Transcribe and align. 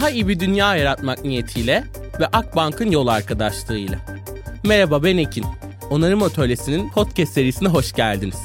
Daha 0.00 0.10
iyi 0.10 0.28
bir 0.28 0.40
dünya 0.40 0.76
yaratmak 0.76 1.24
niyetiyle 1.24 1.84
ve 2.20 2.26
Akbank'ın 2.26 2.90
yol 2.90 3.06
arkadaşlığıyla. 3.06 3.98
Merhaba 4.64 5.02
ben 5.04 5.16
Ekin. 5.16 5.44
Onarım 5.90 6.22
Atölyesi'nin 6.22 6.90
podcast 6.90 7.32
serisine 7.32 7.68
hoş 7.68 7.92
geldiniz. 7.92 8.36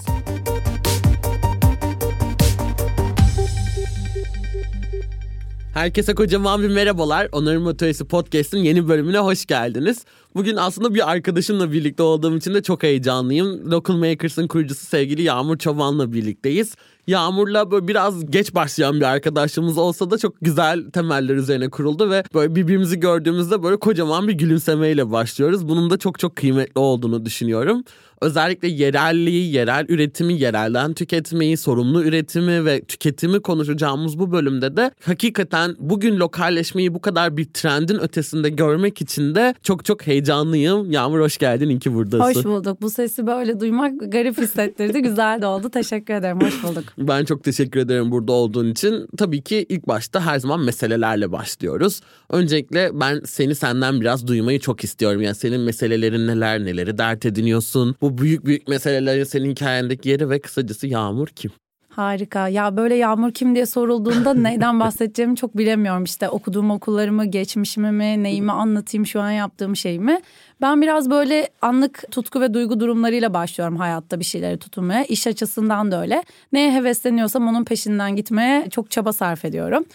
Herkese 5.73 6.15
kocaman 6.15 6.63
bir 6.63 6.69
merhabalar. 6.69 7.27
Onarım 7.31 7.67
Atölyesi 7.67 8.05
Podcast'ın 8.05 8.57
yeni 8.57 8.87
bölümüne 8.87 9.17
hoş 9.17 9.45
geldiniz. 9.45 10.05
Bugün 10.35 10.55
aslında 10.55 10.95
bir 10.95 11.11
arkadaşımla 11.11 11.71
birlikte 11.71 12.03
olduğum 12.03 12.37
için 12.37 12.53
de 12.53 12.63
çok 12.63 12.83
heyecanlıyım. 12.83 13.71
Local 13.71 13.95
Makers'ın 13.95 14.47
kurucusu 14.47 14.85
sevgili 14.85 15.21
Yağmur 15.21 15.57
Çoban'la 15.57 16.13
birlikteyiz. 16.13 16.75
Yağmur'la 17.07 17.71
böyle 17.71 17.87
biraz 17.87 18.31
geç 18.31 18.55
başlayan 18.55 18.95
bir 18.95 19.05
arkadaşlığımız 19.05 19.77
olsa 19.77 20.11
da 20.11 20.17
çok 20.17 20.35
güzel 20.41 20.91
temeller 20.91 21.35
üzerine 21.35 21.69
kuruldu 21.69 22.09
ve 22.09 22.23
böyle 22.33 22.55
birbirimizi 22.55 22.99
gördüğümüzde 22.99 23.63
böyle 23.63 23.77
kocaman 23.77 24.27
bir 24.27 24.33
gülümsemeyle 24.33 25.11
başlıyoruz. 25.11 25.67
Bunun 25.67 25.89
da 25.89 25.97
çok 25.97 26.19
çok 26.19 26.35
kıymetli 26.35 26.79
olduğunu 26.79 27.25
düşünüyorum. 27.25 27.83
Özellikle 28.21 28.67
yerelliği, 28.67 29.53
yerel 29.53 29.85
üretimi, 29.89 30.33
yerelden 30.33 30.93
tüketmeyi, 30.93 31.57
sorumlu 31.57 32.03
üretimi 32.03 32.65
ve 32.65 32.81
tüketimi 32.81 33.39
konuşacağımız 33.39 34.19
bu 34.19 34.31
bölümde 34.31 34.77
de 34.77 34.91
hakikaten 35.05 35.75
bugün 35.79 36.19
lokalleşmeyi 36.19 36.93
bu 36.93 37.01
kadar 37.01 37.37
bir 37.37 37.45
trendin 37.45 37.99
ötesinde 37.99 38.49
görmek 38.49 39.01
için 39.01 39.35
de 39.35 39.55
çok 39.63 39.85
çok 39.85 40.07
heyecanlıyım. 40.07 40.91
Yağmur 40.91 41.19
hoş 41.19 41.37
geldin, 41.37 41.69
iyi 41.69 41.79
ki 41.79 41.93
buradasın. 41.93 42.39
Hoş 42.39 42.45
bulduk. 42.45 42.81
Bu 42.81 42.89
sesi 42.89 43.27
böyle 43.27 43.59
duymak 43.59 44.11
garip 44.11 44.37
hissettirdi. 44.37 45.01
Güzel 45.01 45.41
de 45.41 45.47
oldu. 45.47 45.69
Teşekkür 45.69 46.13
ederim. 46.13 46.41
Hoş 46.41 46.63
bulduk. 46.63 46.83
Ben 46.97 47.25
çok 47.25 47.43
teşekkür 47.43 47.79
ederim 47.79 48.11
burada 48.11 48.31
olduğun 48.31 48.71
için. 48.71 49.07
Tabii 49.17 49.41
ki 49.41 49.65
ilk 49.69 49.87
başta 49.87 50.25
her 50.25 50.39
zaman 50.39 50.59
meselelerle 50.59 51.31
başlıyoruz. 51.31 52.01
Öncelikle 52.29 52.89
ben 52.93 53.21
seni 53.25 53.55
senden 53.55 54.01
biraz 54.01 54.27
duymayı 54.27 54.59
çok 54.59 54.83
istiyorum. 54.83 55.21
Yani 55.21 55.35
senin 55.35 55.61
meselelerin 55.61 56.27
neler, 56.27 56.65
neleri 56.65 56.97
dert 56.97 57.25
ediniyorsun. 57.25 57.95
Bu 58.05 58.17
büyük 58.17 58.45
büyük 58.45 58.67
meselelerin 58.67 59.23
senin 59.23 59.51
hikayendeki 59.51 60.09
yeri 60.09 60.29
ve 60.29 60.39
kısacası 60.39 60.87
Yağmur 60.87 61.27
kim? 61.27 61.51
Harika. 61.89 62.47
Ya 62.47 62.77
böyle 62.77 62.95
Yağmur 62.95 63.31
kim 63.31 63.55
diye 63.55 63.65
sorulduğunda 63.65 64.33
neyden 64.43 64.79
bahsedeceğimi 64.79 65.35
çok 65.35 65.57
bilemiyorum. 65.57 66.03
İşte 66.03 66.29
okuduğum 66.29 66.71
okullarımı, 66.71 67.25
geçmişimi 67.25 67.91
mi, 67.91 68.23
neyimi 68.23 68.51
anlatayım, 68.51 69.05
şu 69.05 69.21
an 69.21 69.31
yaptığım 69.31 69.75
şey 69.75 69.99
mi? 69.99 70.19
Ben 70.61 70.81
biraz 70.81 71.09
böyle 71.09 71.49
anlık 71.61 72.11
tutku 72.11 72.41
ve 72.41 72.53
duygu 72.53 72.79
durumlarıyla 72.79 73.33
başlıyorum 73.33 73.77
hayatta 73.77 74.19
bir 74.19 74.25
şeyleri 74.25 74.57
tutunmaya. 74.57 75.03
İş 75.03 75.27
açısından 75.27 75.91
da 75.91 76.01
öyle. 76.01 76.23
Neye 76.51 76.71
hevesleniyorsam 76.71 77.47
onun 77.47 77.63
peşinden 77.63 78.15
gitmeye 78.15 78.69
çok 78.69 78.91
çaba 78.91 79.13
sarf 79.13 79.45
ediyorum. 79.45 79.85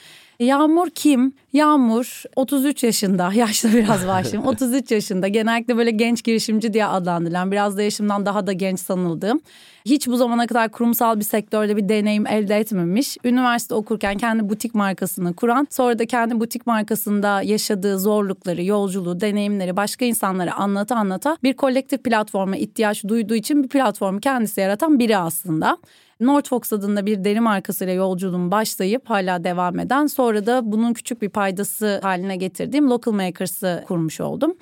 Yağmur 0.40 0.90
kim? 0.90 1.32
Yağmur 1.52 2.22
33 2.36 2.82
yaşında, 2.84 3.32
yaşlı 3.34 3.72
biraz 3.72 4.06
başlayayım. 4.06 4.48
33 4.48 4.90
yaşında 4.90 5.28
genellikle 5.28 5.76
böyle 5.76 5.90
genç 5.90 6.24
girişimci 6.24 6.72
diye 6.72 6.86
adlandırılan, 6.86 7.52
biraz 7.52 7.76
da 7.76 7.82
yaşımdan 7.82 8.26
daha 8.26 8.46
da 8.46 8.52
genç 8.52 8.80
sanıldığım. 8.80 9.40
Hiç 9.84 10.06
bu 10.06 10.16
zamana 10.16 10.46
kadar 10.46 10.68
kurumsal 10.68 11.16
bir 11.16 11.24
sektörde 11.24 11.76
bir 11.76 11.88
deneyim 11.88 12.26
elde 12.26 12.56
etmemiş. 12.56 13.16
Üniversite 13.24 13.74
okurken 13.74 14.18
kendi 14.18 14.48
butik 14.48 14.74
markasını 14.74 15.34
kuran, 15.34 15.66
sonra 15.70 15.98
da 15.98 16.06
kendi 16.06 16.40
butik 16.40 16.66
markasında 16.66 17.42
yaşadığı 17.42 17.98
zorlukları, 17.98 18.64
yolculuğu, 18.64 19.20
deneyimleri 19.20 19.76
başka 19.76 20.04
insanlara 20.04 20.52
anlata 20.52 20.96
anlata 20.96 21.36
bir 21.42 21.52
kolektif 21.56 22.04
platforma 22.04 22.56
ihtiyaç 22.56 23.04
duyduğu 23.04 23.34
için 23.34 23.62
bir 23.62 23.68
platformu 23.68 24.20
kendisi 24.20 24.60
yaratan 24.60 24.98
biri 24.98 25.16
aslında. 25.16 25.78
Northvox 26.20 26.72
adında 26.72 27.06
bir 27.06 27.24
deri 27.24 27.40
markasıyla 27.40 27.92
yolculuğum 27.92 28.50
başlayıp 28.50 29.10
hala 29.10 29.44
devam 29.44 29.78
eden 29.78 30.06
sonra 30.06 30.46
da 30.46 30.72
bunun 30.72 30.92
küçük 30.92 31.22
bir 31.22 31.28
paydası 31.28 32.00
haline 32.02 32.36
getirdiğim 32.36 32.90
Local 32.90 33.14
Makers'ı 33.14 33.84
kurmuş 33.88 34.20
oldum. 34.20 34.56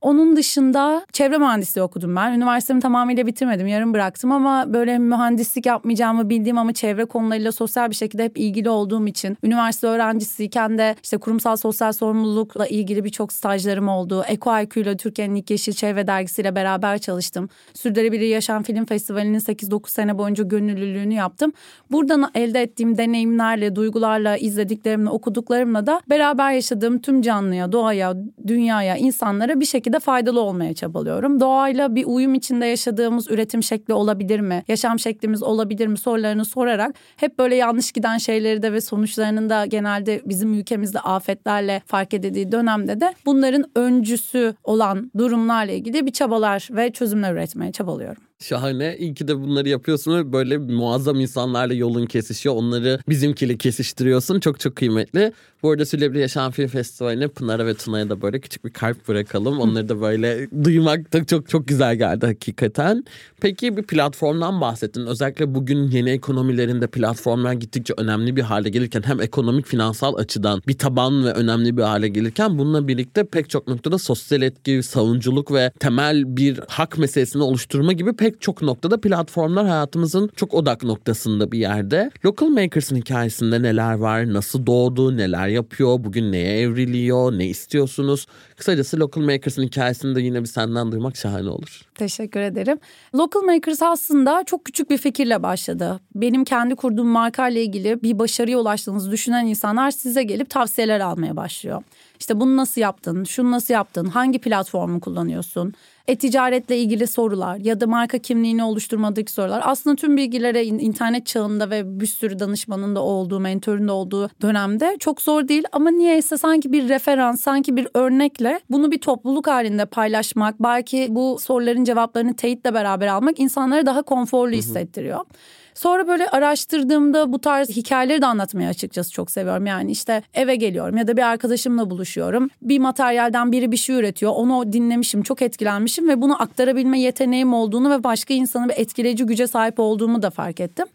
Onun 0.00 0.36
dışında 0.36 1.06
çevre 1.12 1.38
mühendisliği 1.38 1.82
okudum 1.82 2.16
ben. 2.16 2.32
Üniversitemi 2.32 2.80
tamamıyla 2.80 3.26
bitirmedim, 3.26 3.66
yarım 3.66 3.94
bıraktım 3.94 4.32
ama 4.32 4.72
böyle 4.72 4.98
mühendislik 4.98 5.66
yapmayacağımı 5.66 6.30
bildiğim 6.30 6.58
ama 6.58 6.72
çevre 6.72 7.04
konularıyla 7.04 7.52
sosyal 7.52 7.90
bir 7.90 7.94
şekilde 7.94 8.24
hep 8.24 8.38
ilgili 8.38 8.70
olduğum 8.70 9.06
için 9.06 9.38
üniversite 9.42 9.86
öğrencisiyken 9.86 10.78
de 10.78 10.96
işte 11.02 11.18
kurumsal 11.18 11.56
sosyal 11.56 11.92
sorumlulukla 11.92 12.66
ilgili 12.66 13.04
birçok 13.04 13.32
stajlarım 13.32 13.88
oldu. 13.88 14.24
EcoIQ 14.28 14.80
ile 14.80 14.96
Türkiye'nin 14.96 15.34
ilk 15.34 15.50
yeşil 15.50 15.72
çevre 15.72 16.06
dergisiyle 16.06 16.54
beraber 16.54 16.98
çalıştım. 16.98 17.48
Sürdürülebilir 17.74 18.26
Yaşam 18.26 18.62
Film 18.62 18.84
Festivali'nin 18.84 19.38
8-9 19.38 19.90
sene 19.90 20.18
boyunca 20.18 20.44
gönüllülüğünü 20.44 21.14
yaptım. 21.14 21.52
Buradan 21.90 22.30
elde 22.34 22.62
ettiğim 22.62 22.98
deneyimlerle, 22.98 23.76
duygularla, 23.76 24.36
izlediklerimle, 24.36 25.10
okuduklarımla 25.10 25.86
da 25.86 26.00
beraber 26.10 26.52
yaşadığım 26.52 26.98
tüm 26.98 27.22
canlıya, 27.22 27.72
doğaya, 27.72 28.14
dünyaya, 28.46 28.96
insanlara 28.96 29.60
bir 29.60 29.64
şekilde 29.64 29.87
şekilde 29.88 30.00
faydalı 30.00 30.40
olmaya 30.40 30.74
çabalıyorum. 30.74 31.40
Doğayla 31.40 31.94
bir 31.94 32.04
uyum 32.06 32.34
içinde 32.34 32.66
yaşadığımız 32.66 33.30
üretim 33.30 33.62
şekli 33.62 33.94
olabilir 33.94 34.40
mi? 34.40 34.62
Yaşam 34.68 34.98
şeklimiz 34.98 35.42
olabilir 35.42 35.86
mi 35.86 35.98
sorularını 35.98 36.44
sorarak 36.44 36.94
hep 37.16 37.38
böyle 37.38 37.54
yanlış 37.54 37.92
giden 37.92 38.18
şeyleri 38.18 38.62
de 38.62 38.72
ve 38.72 38.80
sonuçlarının 38.80 39.50
da 39.50 39.66
genelde 39.66 40.20
bizim 40.24 40.54
ülkemizde 40.54 41.00
afetlerle 41.00 41.82
fark 41.86 42.14
edildiği 42.14 42.52
dönemde 42.52 43.00
de 43.00 43.14
bunların 43.26 43.64
öncüsü 43.74 44.54
olan 44.64 45.10
durumlarla 45.18 45.72
ilgili 45.72 46.06
bir 46.06 46.12
çabalar 46.12 46.68
ve 46.70 46.92
çözümler 46.92 47.32
üretmeye 47.32 47.72
çabalıyorum. 47.72 48.27
Şahane. 48.42 48.96
İyi 48.98 49.14
ki 49.14 49.28
de 49.28 49.40
bunları 49.40 49.68
yapıyorsun 49.68 50.18
ve 50.18 50.32
böyle 50.32 50.58
muazzam 50.58 51.20
insanlarla 51.20 51.74
yolun 51.74 52.06
kesişiyor. 52.06 52.54
Onları 52.54 53.00
bizimkiyle 53.08 53.56
kesiştiriyorsun. 53.56 54.40
Çok 54.40 54.60
çok 54.60 54.76
kıymetli. 54.76 55.32
Bu 55.62 55.70
arada 55.70 55.86
Sülebri 55.86 56.20
Yaşam 56.20 56.52
Film 56.52 56.68
Festivali'ne 56.68 57.28
Pınar'a 57.28 57.66
ve 57.66 57.74
Tuna'ya 57.74 58.10
da 58.10 58.22
böyle 58.22 58.40
küçük 58.40 58.64
bir 58.64 58.70
kalp 58.70 59.08
bırakalım. 59.08 59.60
Onları 59.60 59.88
da 59.88 60.00
böyle 60.00 60.48
duymak 60.64 61.12
da 61.12 61.24
çok 61.24 61.48
çok 61.48 61.68
güzel 61.68 61.96
geldi 61.96 62.26
hakikaten. 62.26 63.04
Peki 63.40 63.76
bir 63.76 63.82
platformdan 63.82 64.60
bahsettin. 64.60 65.06
Özellikle 65.06 65.54
bugün 65.54 65.90
yeni 65.90 66.10
ekonomilerinde 66.10 66.86
platformlar 66.86 67.52
gittikçe 67.52 67.94
önemli 67.96 68.36
bir 68.36 68.42
hale 68.42 68.68
gelirken 68.70 69.02
hem 69.02 69.20
ekonomik 69.20 69.66
finansal 69.66 70.14
açıdan 70.14 70.62
bir 70.68 70.78
taban 70.78 71.24
ve 71.24 71.32
önemli 71.32 71.76
bir 71.76 71.82
hale 71.82 72.08
gelirken 72.08 72.58
bununla 72.58 72.88
birlikte 72.88 73.26
pek 73.26 73.50
çok 73.50 73.68
noktada 73.68 73.98
sosyal 73.98 74.42
etki, 74.42 74.82
savunculuk 74.82 75.52
ve 75.52 75.72
temel 75.80 76.36
bir 76.36 76.60
hak 76.68 76.98
meselesini 76.98 77.42
oluşturma 77.42 77.92
gibi 77.92 78.12
pek 78.12 78.27
pek 78.28 78.40
çok 78.40 78.62
noktada 78.62 79.00
platformlar 79.00 79.66
hayatımızın 79.66 80.30
çok 80.36 80.54
odak 80.54 80.82
noktasında 80.82 81.52
bir 81.52 81.58
yerde. 81.58 82.10
Local 82.24 82.48
Makers'ın 82.48 82.96
hikayesinde 82.96 83.62
neler 83.62 83.94
var, 83.94 84.32
nasıl 84.32 84.66
doğdu, 84.66 85.16
neler 85.16 85.48
yapıyor, 85.48 86.04
bugün 86.04 86.32
neye 86.32 86.60
evriliyor, 86.60 87.38
ne 87.38 87.46
istiyorsunuz? 87.46 88.26
Kısacası 88.56 89.00
Local 89.00 89.22
Makers'ın 89.22 89.62
hikayesini 89.62 90.14
de 90.14 90.20
yine 90.20 90.40
bir 90.40 90.46
senden 90.46 90.92
duymak 90.92 91.16
şahane 91.16 91.48
olur. 91.48 91.82
Teşekkür 91.94 92.40
ederim. 92.40 92.78
Local 93.14 93.42
Makers 93.42 93.82
aslında 93.82 94.44
çok 94.46 94.64
küçük 94.64 94.90
bir 94.90 94.98
fikirle 94.98 95.42
başladı. 95.42 96.00
Benim 96.14 96.44
kendi 96.44 96.74
kurduğum 96.74 97.08
markayla 97.08 97.60
ilgili 97.60 98.02
bir 98.02 98.18
başarıya 98.18 98.58
ulaştığınızı 98.58 99.10
düşünen 99.10 99.46
insanlar 99.46 99.90
size 99.90 100.22
gelip 100.22 100.50
tavsiyeler 100.50 101.00
almaya 101.00 101.36
başlıyor. 101.36 101.82
İşte 102.20 102.40
bunu 102.40 102.56
nasıl 102.56 102.80
yaptın, 102.80 103.24
şunu 103.24 103.50
nasıl 103.50 103.74
yaptın, 103.74 104.06
hangi 104.06 104.38
platformu 104.38 105.00
kullanıyorsun, 105.00 105.74
e-ticaretle 106.08 106.78
ilgili 106.78 107.06
sorular 107.06 107.56
ya 107.56 107.80
da 107.80 107.86
marka 107.86 108.18
kimliğini 108.18 108.64
oluşturmadaki 108.64 109.32
sorular. 109.32 109.62
Aslında 109.64 109.96
tüm 109.96 110.16
bilgilere 110.16 110.64
internet 110.64 111.26
çağında 111.26 111.70
ve 111.70 112.00
bir 112.00 112.06
sürü 112.06 112.38
danışmanın 112.38 112.96
da 112.96 113.02
olduğu, 113.02 113.40
mentörün 113.40 113.88
de 113.88 113.92
olduğu 113.92 114.30
dönemde 114.42 114.96
çok 115.00 115.22
zor 115.22 115.48
değil. 115.48 115.64
Ama 115.72 115.90
niyeyse 115.90 116.38
sanki 116.38 116.72
bir 116.72 116.88
referans, 116.88 117.40
sanki 117.40 117.76
bir 117.76 117.88
örnekle 117.94 118.60
bunu 118.70 118.90
bir 118.90 118.98
topluluk 119.00 119.46
halinde 119.46 119.84
paylaşmak, 119.86 120.62
belki 120.62 121.06
bu 121.10 121.38
soruların 121.40 121.84
cevaplarını 121.84 122.36
teyitle 122.36 122.74
beraber 122.74 123.06
almak 123.06 123.40
insanları 123.40 123.86
daha 123.86 124.02
konforlu 124.02 124.52
hissettiriyor. 124.52 125.16
Hı 125.16 125.20
hı. 125.20 125.57
Sonra 125.78 126.08
böyle 126.08 126.28
araştırdığımda 126.28 127.32
bu 127.32 127.38
tarz 127.38 127.68
hikayeleri 127.68 128.22
de 128.22 128.26
anlatmayı 128.26 128.68
açıkçası 128.68 129.12
çok 129.12 129.30
seviyorum. 129.30 129.66
Yani 129.66 129.90
işte 129.90 130.22
eve 130.34 130.56
geliyorum 130.56 130.96
ya 130.96 131.08
da 131.08 131.16
bir 131.16 131.22
arkadaşımla 131.22 131.90
buluşuyorum. 131.90 132.48
Bir 132.62 132.78
materyalden 132.78 133.52
biri 133.52 133.72
bir 133.72 133.76
şey 133.76 133.96
üretiyor. 133.96 134.32
Onu 134.34 134.72
dinlemişim, 134.72 135.22
çok 135.22 135.42
etkilenmişim 135.42 136.08
ve 136.08 136.22
bunu 136.22 136.42
aktarabilme 136.42 137.00
yeteneğim 137.00 137.54
olduğunu 137.54 137.90
ve 137.90 138.04
başka 138.04 138.34
insanı 138.34 138.68
bir 138.68 138.74
etkileyici 138.76 139.24
güce 139.24 139.46
sahip 139.46 139.80
olduğumu 139.80 140.22
da 140.22 140.30
fark 140.30 140.60
ettim. 140.60 140.86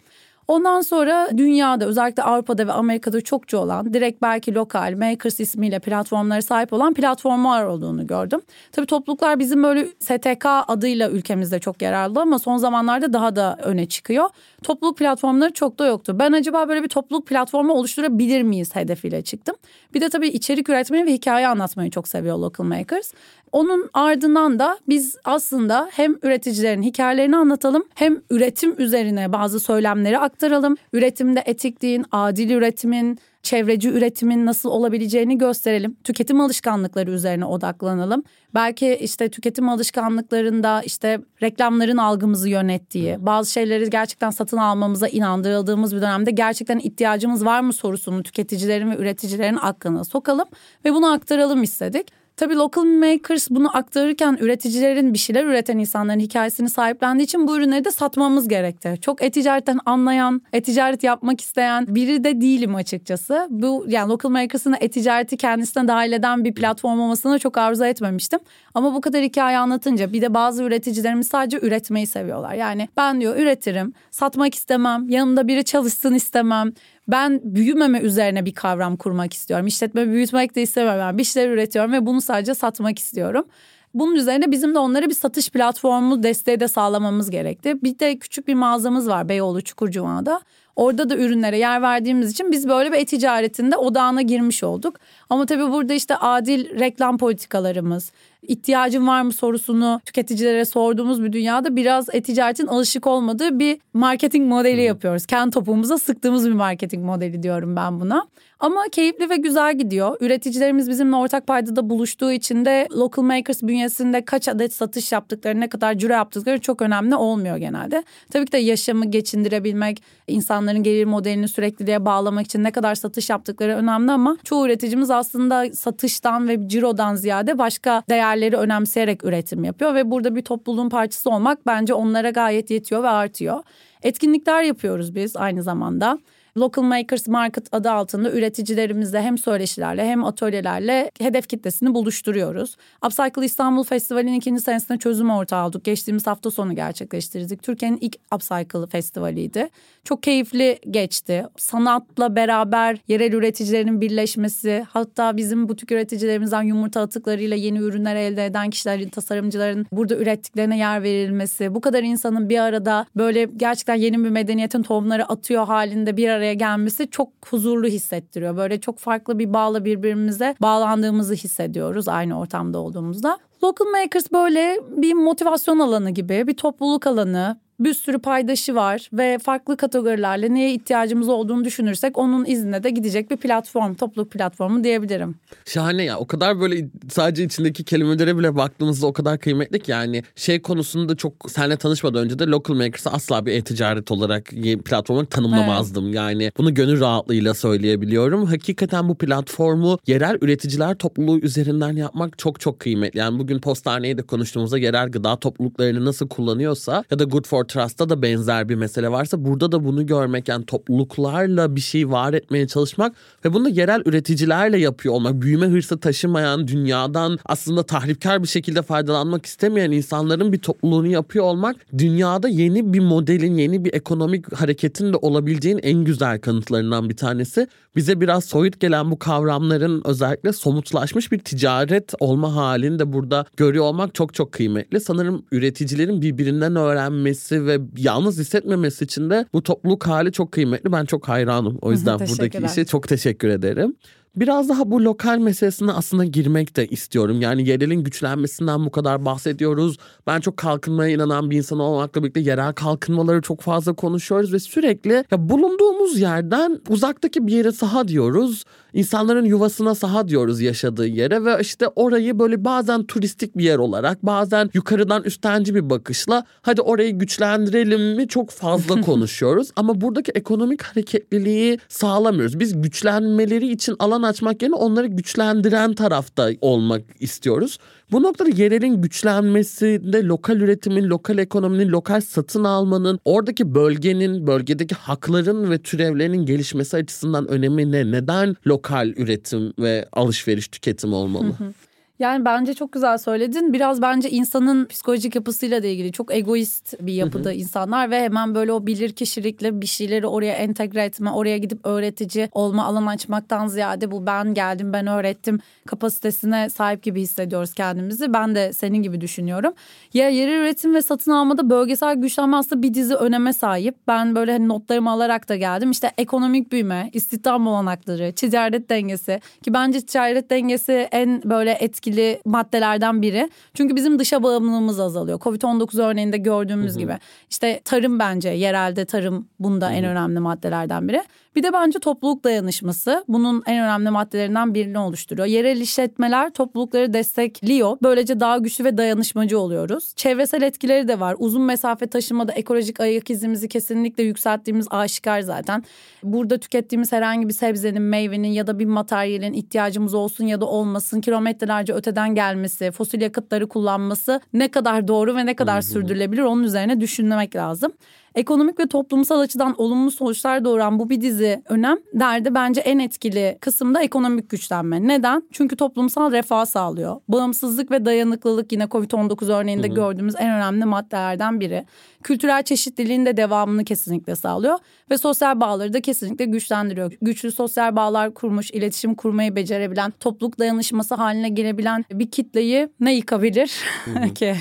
Ondan 0.47 0.81
sonra 0.81 1.29
dünyada 1.37 1.85
özellikle 1.85 2.23
Avrupa'da 2.23 2.67
ve 2.67 2.71
Amerika'da 2.71 3.21
çokça 3.21 3.57
olan 3.57 3.93
direkt 3.93 4.21
belki 4.21 4.55
lokal 4.55 4.93
Makers 4.97 5.39
ismiyle 5.39 5.79
platformlara 5.79 6.41
sahip 6.41 6.73
olan 6.73 6.93
platformlar 6.93 7.63
olduğunu 7.63 8.07
gördüm. 8.07 8.41
Tabii 8.71 8.85
topluluklar 8.85 9.39
bizim 9.39 9.63
böyle 9.63 9.87
STK 9.99 10.45
adıyla 10.45 11.09
ülkemizde 11.09 11.59
çok 11.59 11.81
yararlı 11.81 12.21
ama 12.21 12.39
son 12.39 12.57
zamanlarda 12.57 13.13
daha 13.13 13.35
da 13.35 13.57
öne 13.63 13.85
çıkıyor. 13.85 14.29
Topluluk 14.63 14.97
platformları 14.97 15.53
çok 15.53 15.79
da 15.79 15.85
yoktu. 15.85 16.15
Ben 16.19 16.31
acaba 16.31 16.69
böyle 16.69 16.83
bir 16.83 16.89
topluluk 16.89 17.27
platformu 17.27 17.73
oluşturabilir 17.73 18.41
miyiz 18.41 18.75
hedefiyle 18.75 19.21
çıktım. 19.21 19.55
Bir 19.93 20.01
de 20.01 20.09
tabii 20.09 20.27
içerik 20.27 20.69
üretmeyi 20.69 21.05
ve 21.05 21.13
hikaye 21.13 21.47
anlatmayı 21.47 21.91
çok 21.91 22.07
seviyor 22.07 22.37
Local 22.37 22.65
Makers. 22.65 23.13
Onun 23.53 23.89
ardından 23.93 24.59
da 24.59 24.77
biz 24.89 25.15
aslında 25.23 25.89
hem 25.91 26.15
üreticilerin 26.23 26.83
hikayelerini 26.83 27.37
anlatalım 27.37 27.83
hem 27.95 28.21
üretim 28.29 28.75
üzerine 28.81 29.33
bazı 29.33 29.59
söylemleri 29.59 30.19
aktaralım. 30.19 30.75
Üretimde 30.93 31.43
etikliğin, 31.45 32.05
adil 32.11 32.49
üretimin, 32.49 33.19
çevreci 33.43 33.89
üretimin 33.89 34.45
nasıl 34.45 34.69
olabileceğini 34.69 35.37
gösterelim. 35.37 35.97
Tüketim 36.03 36.41
alışkanlıkları 36.41 37.11
üzerine 37.11 37.45
odaklanalım. 37.45 38.23
Belki 38.53 38.97
işte 39.01 39.29
tüketim 39.29 39.69
alışkanlıklarında 39.69 40.81
işte 40.81 41.19
reklamların 41.41 41.97
algımızı 41.97 42.49
yönettiği, 42.49 43.25
bazı 43.25 43.51
şeyleri 43.51 43.89
gerçekten 43.89 44.29
satın 44.29 44.57
almamıza 44.57 45.07
inandırıldığımız 45.07 45.95
bir 45.95 46.01
dönemde 46.01 46.31
gerçekten 46.31 46.79
ihtiyacımız 46.79 47.45
var 47.45 47.59
mı 47.59 47.73
sorusunu 47.73 48.23
tüketicilerin 48.23 48.91
ve 48.91 48.97
üreticilerin 48.97 49.57
aklına 49.61 50.03
sokalım 50.03 50.47
ve 50.85 50.93
bunu 50.93 51.11
aktaralım 51.11 51.63
istedik. 51.63 52.22
Tabii 52.37 52.55
local 52.55 52.83
makers 52.83 53.49
bunu 53.49 53.77
aktarırken 53.77 54.37
üreticilerin 54.41 55.13
bir 55.13 55.17
şeyler 55.17 55.45
üreten 55.45 55.77
insanların 55.77 56.19
hikayesini 56.19 56.69
sahiplendiği 56.69 57.25
için 57.25 57.47
bu 57.47 57.57
ürünleri 57.57 57.85
de 57.85 57.91
satmamız 57.91 58.47
gerekti. 58.47 58.97
Çok 59.01 59.23
e-ticaretten 59.23 59.79
anlayan, 59.85 60.41
e-ticaret 60.53 61.03
yapmak 61.03 61.41
isteyen 61.41 61.85
biri 61.95 62.23
de 62.23 62.41
değilim 62.41 62.75
açıkçası. 62.75 63.47
Bu 63.49 63.85
yani 63.87 64.09
local 64.11 64.29
makers'ın 64.29 64.75
e-ticareti 64.79 65.37
kendisine 65.37 65.87
dahil 65.87 66.11
eden 66.11 66.43
bir 66.43 66.53
platform 66.53 66.99
olmasını 66.99 67.39
çok 67.39 67.57
arzu 67.57 67.85
etmemiştim. 67.85 68.39
Ama 68.73 68.93
bu 68.93 69.01
kadar 69.01 69.21
hikaye 69.21 69.57
anlatınca 69.57 70.13
bir 70.13 70.21
de 70.21 70.33
bazı 70.33 70.63
üreticilerimiz 70.63 71.27
sadece 71.27 71.59
üretmeyi 71.59 72.07
seviyorlar. 72.07 72.53
Yani 72.53 72.87
ben 72.97 73.21
diyor 73.21 73.37
üretirim, 73.37 73.93
satmak 74.11 74.55
istemem, 74.55 75.09
yanımda 75.09 75.47
biri 75.47 75.63
çalışsın 75.63 76.13
istemem 76.13 76.73
ben 77.07 77.41
büyümeme 77.43 77.99
üzerine 77.99 78.45
bir 78.45 78.53
kavram 78.53 78.97
kurmak 78.97 79.33
istiyorum. 79.33 79.67
İşletme 79.67 80.07
büyütmek 80.07 80.55
de 80.55 80.61
istemem. 80.61 80.99
Ben 80.99 81.17
bir 81.17 81.23
şeyler 81.23 81.49
üretiyorum 81.49 81.91
ve 81.91 82.05
bunu 82.05 82.21
sadece 82.21 82.53
satmak 82.53 82.99
istiyorum. 82.99 83.45
Bunun 83.93 84.15
üzerine 84.15 84.51
bizim 84.51 84.75
de 84.75 84.79
onlara 84.79 85.09
bir 85.09 85.13
satış 85.13 85.49
platformu 85.49 86.23
desteği 86.23 86.59
de 86.59 86.67
sağlamamız 86.67 87.29
gerekti. 87.29 87.83
Bir 87.83 87.99
de 87.99 88.19
küçük 88.19 88.47
bir 88.47 88.53
mağazamız 88.53 89.07
var 89.07 89.29
Beyoğlu 89.29 89.61
Çukurcuma'da. 89.61 90.41
Orada 90.75 91.09
da 91.09 91.15
ürünlere 91.15 91.57
yer 91.57 91.81
verdiğimiz 91.81 92.31
için 92.31 92.51
biz 92.51 92.69
böyle 92.69 92.91
bir 92.91 92.97
e-ticaretinde 92.97 93.77
odağına 93.77 94.21
girmiş 94.21 94.63
olduk. 94.63 94.99
Ama 95.29 95.45
tabii 95.45 95.71
burada 95.71 95.93
işte 95.93 96.15
adil 96.15 96.79
reklam 96.79 97.17
politikalarımız, 97.17 98.11
ihtiyacın 98.47 99.07
var 99.07 99.21
mı 99.21 99.33
sorusunu 99.33 100.01
tüketicilere 100.05 100.65
sorduğumuz 100.65 101.23
bir 101.23 101.33
dünyada 101.33 101.75
biraz 101.75 102.09
e-ticaretin 102.13 102.67
alışık 102.67 103.07
olmadığı 103.07 103.59
bir 103.59 103.79
marketing 103.93 104.49
modeli 104.49 104.81
yapıyoruz. 104.81 105.25
Kendi 105.25 105.51
topumuza 105.51 105.97
sıktığımız 105.97 106.47
bir 106.47 106.53
marketing 106.53 107.05
modeli 107.05 107.43
diyorum 107.43 107.75
ben 107.75 107.99
buna. 107.99 108.27
Ama 108.59 108.83
keyifli 108.91 109.29
ve 109.29 109.35
güzel 109.35 109.77
gidiyor. 109.77 110.17
Üreticilerimiz 110.19 110.89
bizimle 110.89 111.15
ortak 111.15 111.47
paydada 111.47 111.89
buluştuğu 111.89 112.31
için 112.31 112.65
de 112.65 112.87
local 112.91 113.23
makers 113.23 113.63
bünyesinde 113.63 114.25
kaç 114.25 114.47
adet 114.47 114.73
satış 114.73 115.11
yaptıkları, 115.11 115.59
ne 115.59 115.69
kadar 115.69 115.93
cüre 115.93 116.13
yaptıkları 116.13 116.61
çok 116.61 116.81
önemli 116.81 117.15
olmuyor 117.15 117.57
genelde. 117.57 118.03
Tabii 118.31 118.45
ki 118.45 118.51
de 118.51 118.57
yaşamı 118.57 119.11
geçindirebilmek, 119.11 120.03
insanların 120.27 120.83
gelir 120.83 121.05
modelini 121.05 121.47
sürekliliğe 121.47 122.05
bağlamak 122.05 122.45
için 122.45 122.63
ne 122.63 122.71
kadar 122.71 122.95
satış 122.95 123.29
yaptıkları 123.29 123.75
önemli 123.75 124.11
ama 124.11 124.37
çoğu 124.43 124.65
üreticimiz 124.65 125.09
aslında 125.13 125.73
satıştan 125.73 126.47
ve 126.47 126.69
cirodan 126.69 127.15
ziyade 127.15 127.57
başka 127.57 128.03
değerleri 128.09 128.57
önemseyerek 128.57 129.23
üretim 129.23 129.63
yapıyor 129.63 129.95
ve 129.95 130.11
burada 130.11 130.35
bir 130.35 130.41
topluluğun 130.41 130.89
parçası 130.89 131.29
olmak 131.29 131.65
bence 131.65 131.93
onlara 131.93 132.29
gayet 132.29 132.71
yetiyor 132.71 133.03
ve 133.03 133.09
artıyor. 133.09 133.63
Etkinlikler 134.01 134.63
yapıyoruz 134.63 135.15
biz 135.15 135.35
aynı 135.35 135.63
zamanda. 135.63 136.19
Local 136.57 136.83
Makers 136.83 137.27
Market 137.27 137.67
adı 137.71 137.91
altında 137.91 138.31
üreticilerimizle 138.31 139.21
hem 139.21 139.37
söyleşilerle 139.37 140.05
hem 140.05 140.23
atölyelerle 140.23 141.11
hedef 141.19 141.47
kitlesini 141.47 141.93
buluşturuyoruz. 141.93 142.75
Upcycle 143.05 143.45
İstanbul 143.45 143.83
Festivali'nin 143.83 144.33
ikinci 144.33 144.61
senesinde 144.61 144.97
çözüm 144.97 145.29
ortağı 145.29 145.67
olduk. 145.67 145.83
Geçtiğimiz 145.83 146.27
hafta 146.27 146.51
sonu 146.51 146.75
gerçekleştirdik. 146.75 147.63
Türkiye'nin 147.63 147.97
ilk 148.01 148.15
Upcycle 148.35 148.85
Festivali'ydi. 148.85 149.69
Çok 150.03 150.23
keyifli 150.23 150.79
geçti. 150.91 151.45
Sanatla 151.57 152.35
beraber 152.35 152.97
yerel 153.07 153.33
üreticilerin 153.33 154.01
birleşmesi, 154.01 154.85
hatta 154.89 155.37
bizim 155.37 155.69
butik 155.69 155.91
üreticilerimizden 155.91 156.63
yumurta 156.63 157.01
atıklarıyla 157.01 157.57
yeni 157.57 157.79
ürünler 157.79 158.15
elde 158.15 158.45
eden 158.45 158.69
kişilerin, 158.69 159.09
tasarımcıların 159.09 159.85
burada 159.91 160.15
ürettiklerine 160.15 160.77
yer 160.77 161.03
verilmesi, 161.03 161.75
bu 161.75 161.81
kadar 161.81 162.03
insanın 162.03 162.49
bir 162.49 162.59
arada 162.59 163.05
böyle 163.15 163.49
gerçekten 163.57 163.95
yeni 163.95 164.23
bir 164.23 164.29
medeniyetin 164.29 164.83
tohumları 164.83 165.25
atıyor 165.25 165.65
halinde 165.65 166.17
bir 166.17 166.29
araya 166.29 166.42
araya 166.43 166.53
gelmesi 166.53 167.09
çok 167.09 167.29
huzurlu 167.49 167.87
hissettiriyor. 167.87 168.57
Böyle 168.57 168.81
çok 168.81 168.99
farklı 168.99 169.39
bir 169.39 169.53
bağla 169.53 169.85
birbirimize 169.85 170.55
bağlandığımızı 170.61 171.33
hissediyoruz 171.33 172.07
aynı 172.07 172.39
ortamda 172.39 172.77
olduğumuzda. 172.77 173.37
Local 173.63 173.85
Makers 173.85 174.31
böyle 174.31 174.79
bir 174.97 175.13
motivasyon 175.13 175.79
alanı 175.79 176.09
gibi, 176.09 176.47
bir 176.47 176.53
topluluk 176.57 177.07
alanı, 177.07 177.59
bir 177.79 177.93
sürü 177.93 178.19
paydaşı 178.19 178.75
var 178.75 179.09
ve 179.13 179.37
farklı 179.37 179.77
kategorilerle 179.77 180.53
neye 180.53 180.73
ihtiyacımız 180.73 181.29
olduğunu 181.29 181.65
düşünürsek 181.65 182.17
onun 182.17 182.45
izine 182.45 182.83
de 182.83 182.89
gidecek 182.89 183.31
bir 183.31 183.37
platform, 183.37 183.93
topluluk 183.93 184.31
platformu 184.31 184.83
diyebilirim. 184.83 185.35
Şahane 185.65 186.03
ya 186.03 186.17
o 186.17 186.27
kadar 186.27 186.59
böyle 186.59 186.89
sadece 187.09 187.43
içindeki 187.43 187.83
kelimelere 187.83 188.37
bile 188.37 188.55
baktığımızda 188.55 189.07
o 189.07 189.13
kadar 189.13 189.39
kıymetli 189.39 189.79
ki 189.79 189.91
yani 189.91 190.23
şey 190.35 190.61
konusunda 190.61 191.15
çok 191.15 191.33
seninle 191.47 191.77
tanışmadan 191.77 192.25
önce 192.25 192.39
de 192.39 192.45
Local 192.45 192.75
Makers'ı 192.75 193.09
asla 193.09 193.45
bir 193.45 193.51
e-ticaret 193.51 194.11
olarak 194.11 194.49
platformu 194.85 195.25
tanımlamazdım. 195.25 196.05
Evet. 196.05 196.15
Yani 196.15 196.51
bunu 196.57 196.73
gönül 196.73 196.99
rahatlığıyla 196.99 197.53
söyleyebiliyorum. 197.53 198.45
Hakikaten 198.45 199.09
bu 199.09 199.15
platformu 199.15 199.99
yerel 200.07 200.37
üreticiler 200.41 200.95
topluluğu 200.95 201.39
üzerinden 201.39 201.95
yapmak 201.95 202.37
çok 202.37 202.59
çok 202.59 202.79
kıymetli. 202.79 203.19
Yani 203.19 203.39
bugün 203.39 203.59
postaneyi 203.59 204.17
de 204.17 204.21
konuştuğumuzda 204.21 204.77
yerel 204.77 205.11
gıda 205.11 205.35
topluluklarını 205.35 206.05
nasıl 206.05 206.27
kullanıyorsa 206.27 207.03
ya 207.11 207.19
da 207.19 207.23
Good 207.23 207.45
for 207.45 207.62
Trust'ta 207.67 208.09
da 208.09 208.21
benzer 208.21 208.69
bir 208.69 208.75
mesele 208.75 209.11
varsa 209.11 209.45
burada 209.45 209.71
da 209.71 209.85
bunu 209.85 210.05
görmek 210.05 210.47
yani 210.47 210.65
topluluklarla 210.65 211.75
bir 211.75 211.81
şey 211.81 212.09
var 212.09 212.33
etmeye 212.33 212.67
çalışmak 212.67 213.15
ve 213.45 213.53
bunu 213.53 213.69
yerel 213.69 214.01
üreticilerle 214.05 214.77
yapıyor 214.77 215.15
olmak 215.15 215.41
büyüme 215.41 215.65
hırsı 215.65 215.99
taşımayan 215.99 216.67
dünyadan 216.67 217.39
aslında 217.45 217.83
tahripkar 217.83 218.43
bir 218.43 218.47
şekilde 218.47 218.81
faydalanmak 218.81 219.45
istemeyen 219.45 219.91
insanların 219.91 220.53
bir 220.53 220.59
topluluğunu 220.59 221.07
yapıyor 221.07 221.45
olmak 221.45 221.75
dünyada 221.97 222.47
yeni 222.47 222.93
bir 222.93 222.99
modelin 222.99 223.57
yeni 223.57 223.85
bir 223.85 223.93
ekonomik 223.93 224.53
hareketin 224.53 225.13
de 225.13 225.17
olabileceğin 225.17 225.79
en 225.83 226.03
güzel 226.03 226.39
kanıtlarından 226.39 227.09
bir 227.09 227.17
tanesi. 227.17 227.67
Bize 227.95 228.21
biraz 228.21 228.45
soyut 228.45 228.79
gelen 228.79 229.11
bu 229.11 229.19
kavramların 229.19 230.01
özellikle 230.05 230.53
somutlaşmış 230.53 231.31
bir 231.31 231.39
ticaret 231.39 232.13
olma 232.19 232.55
halini 232.55 232.99
de 232.99 233.13
burada 233.13 233.45
görüyor 233.57 233.85
olmak 233.85 234.15
çok 234.15 234.33
çok 234.33 234.51
kıymetli. 234.51 234.99
Sanırım 234.99 235.45
üreticilerin 235.51 236.21
birbirinden 236.21 236.75
öğrenmesi 236.75 237.52
ve 237.65 237.79
yalnız 237.97 238.39
hissetmemesi 238.39 239.03
için 239.03 239.29
de 239.29 239.45
bu 239.53 239.63
topluluk 239.63 240.07
hali 240.07 240.31
çok 240.31 240.51
kıymetli. 240.51 240.91
Ben 240.91 241.05
çok 241.05 241.29
hayranım. 241.29 241.77
O 241.81 241.91
yüzden 241.91 242.19
buradaki 242.19 242.65
işe 242.65 242.85
çok 242.85 243.07
teşekkür 243.07 243.49
ederim. 243.49 243.95
Biraz 244.35 244.69
daha 244.69 244.91
bu 244.91 245.03
lokal 245.03 245.37
meselesine 245.37 245.91
aslında 245.91 246.25
girmek 246.25 246.75
de 246.75 246.87
istiyorum. 246.87 247.41
Yani 247.41 247.69
yerelin 247.69 248.03
güçlenmesinden 248.03 248.85
bu 248.85 248.91
kadar 248.91 249.25
bahsediyoruz. 249.25 249.97
Ben 250.27 250.39
çok 250.39 250.57
kalkınmaya 250.57 251.15
inanan 251.15 251.49
bir 251.49 251.57
insan 251.57 251.79
olmakla 251.79 252.23
birlikte 252.23 252.39
yerel 252.39 252.73
kalkınmaları 252.73 253.41
çok 253.41 253.61
fazla 253.61 253.93
konuşuyoruz 253.93 254.53
ve 254.53 254.59
sürekli 254.59 255.25
ya 255.31 255.49
bulunduğumuz 255.49 256.19
yerden 256.19 256.81
uzaktaki 256.89 257.47
bir 257.47 257.53
yere 257.53 257.71
saha 257.71 258.07
diyoruz. 258.07 258.63
İnsanların 258.93 259.45
yuvasına 259.45 259.95
saha 259.95 260.27
diyoruz 260.27 260.61
yaşadığı 260.61 261.07
yere 261.07 261.45
ve 261.45 261.57
işte 261.61 261.87
orayı 261.87 262.39
böyle 262.39 262.65
bazen 262.65 263.03
turistik 263.03 263.57
bir 263.57 263.63
yer 263.63 263.77
olarak 263.77 264.25
bazen 264.25 264.69
yukarıdan 264.73 265.23
üstenci 265.23 265.75
bir 265.75 265.89
bakışla 265.89 266.45
hadi 266.61 266.81
orayı 266.81 267.19
güçlendirelim 267.19 268.15
mi 268.15 268.27
çok 268.27 268.51
fazla 268.51 269.01
konuşuyoruz. 269.01 269.71
Ama 269.75 270.01
buradaki 270.01 270.31
ekonomik 270.31 270.81
hareketliliği 270.81 271.79
sağlamıyoruz. 271.89 272.59
Biz 272.59 272.81
güçlenmeleri 272.81 273.71
için 273.71 273.95
alan 273.99 274.23
açmak 274.23 274.61
yerine 274.61 274.75
onları 274.75 275.07
güçlendiren 275.07 275.93
tarafta 275.93 276.49
olmak 276.61 277.01
istiyoruz. 277.19 277.77
Bu 278.13 278.23
noktada 278.23 278.49
yerelin 278.49 279.01
güçlenmesinde 279.01 280.23
lokal 280.23 280.61
üretimin, 280.61 281.09
lokal 281.09 281.37
ekonominin, 281.37 281.89
lokal 281.89 282.21
satın 282.21 282.63
almanın, 282.63 283.19
oradaki 283.25 283.75
bölgenin, 283.75 284.47
bölgedeki 284.47 284.95
hakların 284.95 285.71
ve 285.71 285.77
türevlerinin 285.77 286.45
gelişmesi 286.45 286.97
açısından 286.97 287.47
önemi 287.47 287.91
ne? 287.91 288.11
Neden 288.11 288.55
lokal 288.67 289.07
üretim 289.07 289.73
ve 289.79 290.07
alışveriş 290.11 290.67
tüketim 290.67 291.13
olmalı? 291.13 291.45
Hı 291.45 291.63
hı. 291.63 291.73
Yani 292.19 292.45
bence 292.45 292.73
çok 292.73 292.91
güzel 292.91 293.17
söyledin. 293.17 293.73
Biraz 293.73 294.01
bence 294.01 294.29
insanın 294.29 294.85
psikolojik 294.85 295.35
yapısıyla 295.35 295.83
da 295.83 295.87
ilgili. 295.87 296.11
Çok 296.11 296.35
egoist 296.35 296.93
bir 297.01 297.13
yapıda 297.13 297.49
hı 297.49 297.53
hı. 297.53 297.57
insanlar 297.57 298.11
ve 298.11 298.23
hemen 298.23 298.55
böyle 298.55 298.71
o 298.71 298.85
bilir 298.85 299.11
kişilikle 299.11 299.81
bir 299.81 299.87
şeyleri 299.87 300.27
oraya 300.27 300.53
entegre 300.53 301.03
etme, 301.03 301.31
oraya 301.31 301.57
gidip 301.57 301.85
öğretici 301.85 302.49
olma 302.51 302.85
alan 302.85 303.05
açmaktan 303.05 303.67
ziyade 303.67 304.11
bu 304.11 304.25
ben 304.25 304.53
geldim, 304.53 304.93
ben 304.93 305.07
öğrettim 305.07 305.59
kapasitesine 305.85 306.69
sahip 306.69 307.03
gibi 307.03 307.21
hissediyoruz 307.21 307.73
kendimizi. 307.73 308.33
Ben 308.33 308.55
de 308.55 308.73
senin 308.73 308.97
gibi 308.97 309.21
düşünüyorum. 309.21 309.73
Ya 310.13 310.29
yerel 310.29 310.59
üretim 310.59 310.95
ve 310.95 311.01
satın 311.01 311.31
almada 311.31 311.69
bölgesel 311.69 312.15
güçlenme 312.15 312.57
aslında 312.57 312.83
bir 312.83 312.93
dizi 312.93 313.15
öneme 313.15 313.53
sahip. 313.53 313.95
Ben 314.07 314.35
böyle 314.35 314.51
hani 314.51 314.67
notlarımı 314.67 315.11
alarak 315.11 315.49
da 315.49 315.55
geldim. 315.55 315.91
İşte 315.91 316.11
ekonomik 316.17 316.71
büyüme, 316.71 317.09
istihdam 317.13 317.67
olanakları, 317.67 318.31
ticaret 318.31 318.89
dengesi 318.89 319.41
ki 319.63 319.73
bence 319.73 320.01
ticaret 320.01 320.49
dengesi 320.49 321.07
en 321.11 321.41
böyle 321.45 321.71
etkin 321.71 322.02
etkili 322.03 322.41
maddelerden 322.45 323.21
biri. 323.21 323.49
Çünkü 323.73 323.95
bizim 323.95 324.19
dışa 324.19 324.43
bağımlılığımız 324.43 324.99
azalıyor. 324.99 325.39
Covid-19 325.39 326.01
örneğinde 326.01 326.37
gördüğümüz 326.37 326.97
gibi. 326.97 327.17
İşte 327.49 327.81
tarım 327.85 328.19
bence 328.19 328.49
yerelde 328.49 329.05
tarım 329.05 329.47
bunda 329.59 329.91
en 329.91 330.05
önemli 330.05 330.39
maddelerden 330.39 331.07
biri. 331.07 331.23
Bir 331.55 331.63
de 331.63 331.73
bence 331.73 331.99
topluluk 331.99 332.43
dayanışması 332.43 333.25
bunun 333.27 333.63
en 333.65 333.83
önemli 333.83 334.09
maddelerinden 334.09 334.73
birini 334.73 334.99
oluşturuyor. 334.99 335.47
Yerel 335.47 335.81
işletmeler 335.81 336.49
toplulukları 336.49 337.13
destekliyor. 337.13 337.97
Böylece 338.03 338.39
daha 338.39 338.57
güçlü 338.57 338.83
ve 338.83 338.97
dayanışmacı 338.97 339.59
oluyoruz. 339.59 340.13
Çevresel 340.15 340.61
etkileri 340.61 341.07
de 341.07 341.19
var. 341.19 341.35
Uzun 341.39 341.61
mesafe 341.61 342.07
taşımada 342.07 342.51
ekolojik 342.51 342.99
ayak 342.99 343.29
izimizi 343.29 343.67
kesinlikle 343.67 344.23
yükselttiğimiz 344.23 344.87
aşikar 344.89 345.41
zaten. 345.41 345.83
Burada 346.23 346.57
tükettiğimiz 346.57 347.11
herhangi 347.11 347.47
bir 347.49 347.53
sebzenin, 347.53 348.01
meyvenin 348.01 348.47
ya 348.47 348.67
da 348.67 348.79
bir 348.79 348.85
materyalin 348.85 349.53
ihtiyacımız 349.53 350.13
olsun 350.13 350.45
ya 350.45 350.61
da 350.61 350.65
olmasın 350.65 351.21
kilometrelerce 351.21 351.92
öteden 351.93 352.35
gelmesi, 352.35 352.91
fosil 352.91 353.21
yakıtları 353.21 353.67
kullanması 353.67 354.41
ne 354.53 354.71
kadar 354.71 355.07
doğru 355.07 355.35
ve 355.35 355.45
ne 355.45 355.55
kadar 355.55 355.81
sürdürülebilir 355.81 356.41
onun 356.41 356.63
üzerine 356.63 357.01
düşünmek 357.01 357.55
lazım. 357.55 357.91
Ekonomik 358.35 358.79
ve 358.79 358.87
toplumsal 358.87 359.39
açıdan 359.39 359.81
olumlu 359.81 360.11
sonuçlar 360.11 360.65
doğuran 360.65 360.99
bu 360.99 361.09
bir 361.09 361.21
dizi 361.21 361.63
önem 361.69 361.97
derdi 362.13 362.55
bence 362.55 362.81
en 362.81 362.99
etkili 362.99 363.57
kısımda 363.61 364.01
ekonomik 364.01 364.49
güçlenme. 364.49 365.07
Neden? 365.07 365.43
Çünkü 365.51 365.75
toplumsal 365.75 366.31
refah 366.31 366.65
sağlıyor. 366.65 367.21
Bağımsızlık 367.27 367.91
ve 367.91 368.05
dayanıklılık 368.05 368.71
yine 368.71 368.83
Covid-19 368.83 369.53
örneğinde 369.53 369.87
hı 369.87 369.91
hı. 369.91 369.95
gördüğümüz 369.95 370.35
en 370.39 370.49
önemli 370.49 370.85
maddelerden 370.85 371.59
biri. 371.59 371.85
Kültürel 372.23 372.63
çeşitliliğin 372.63 373.25
de 373.25 373.37
devamını 373.37 373.85
kesinlikle 373.85 374.35
sağlıyor 374.35 374.79
ve 375.11 375.17
sosyal 375.17 375.59
bağları 375.59 375.93
da 375.93 376.01
kesinlikle 376.01 376.45
güçlendiriyor. 376.45 377.13
Güçlü 377.21 377.51
sosyal 377.51 377.95
bağlar 377.95 378.33
kurmuş, 378.33 378.71
iletişim 378.71 379.15
kurmayı 379.15 379.55
becerebilen, 379.55 380.13
topluluk 380.19 380.59
dayanışması 380.59 381.15
haline 381.15 381.49
gelebilen 381.49 382.05
bir 382.11 382.31
kitleyi 382.31 382.89
ne 382.99 383.15
yıkabilir 383.15 383.71
ki? 384.35 384.55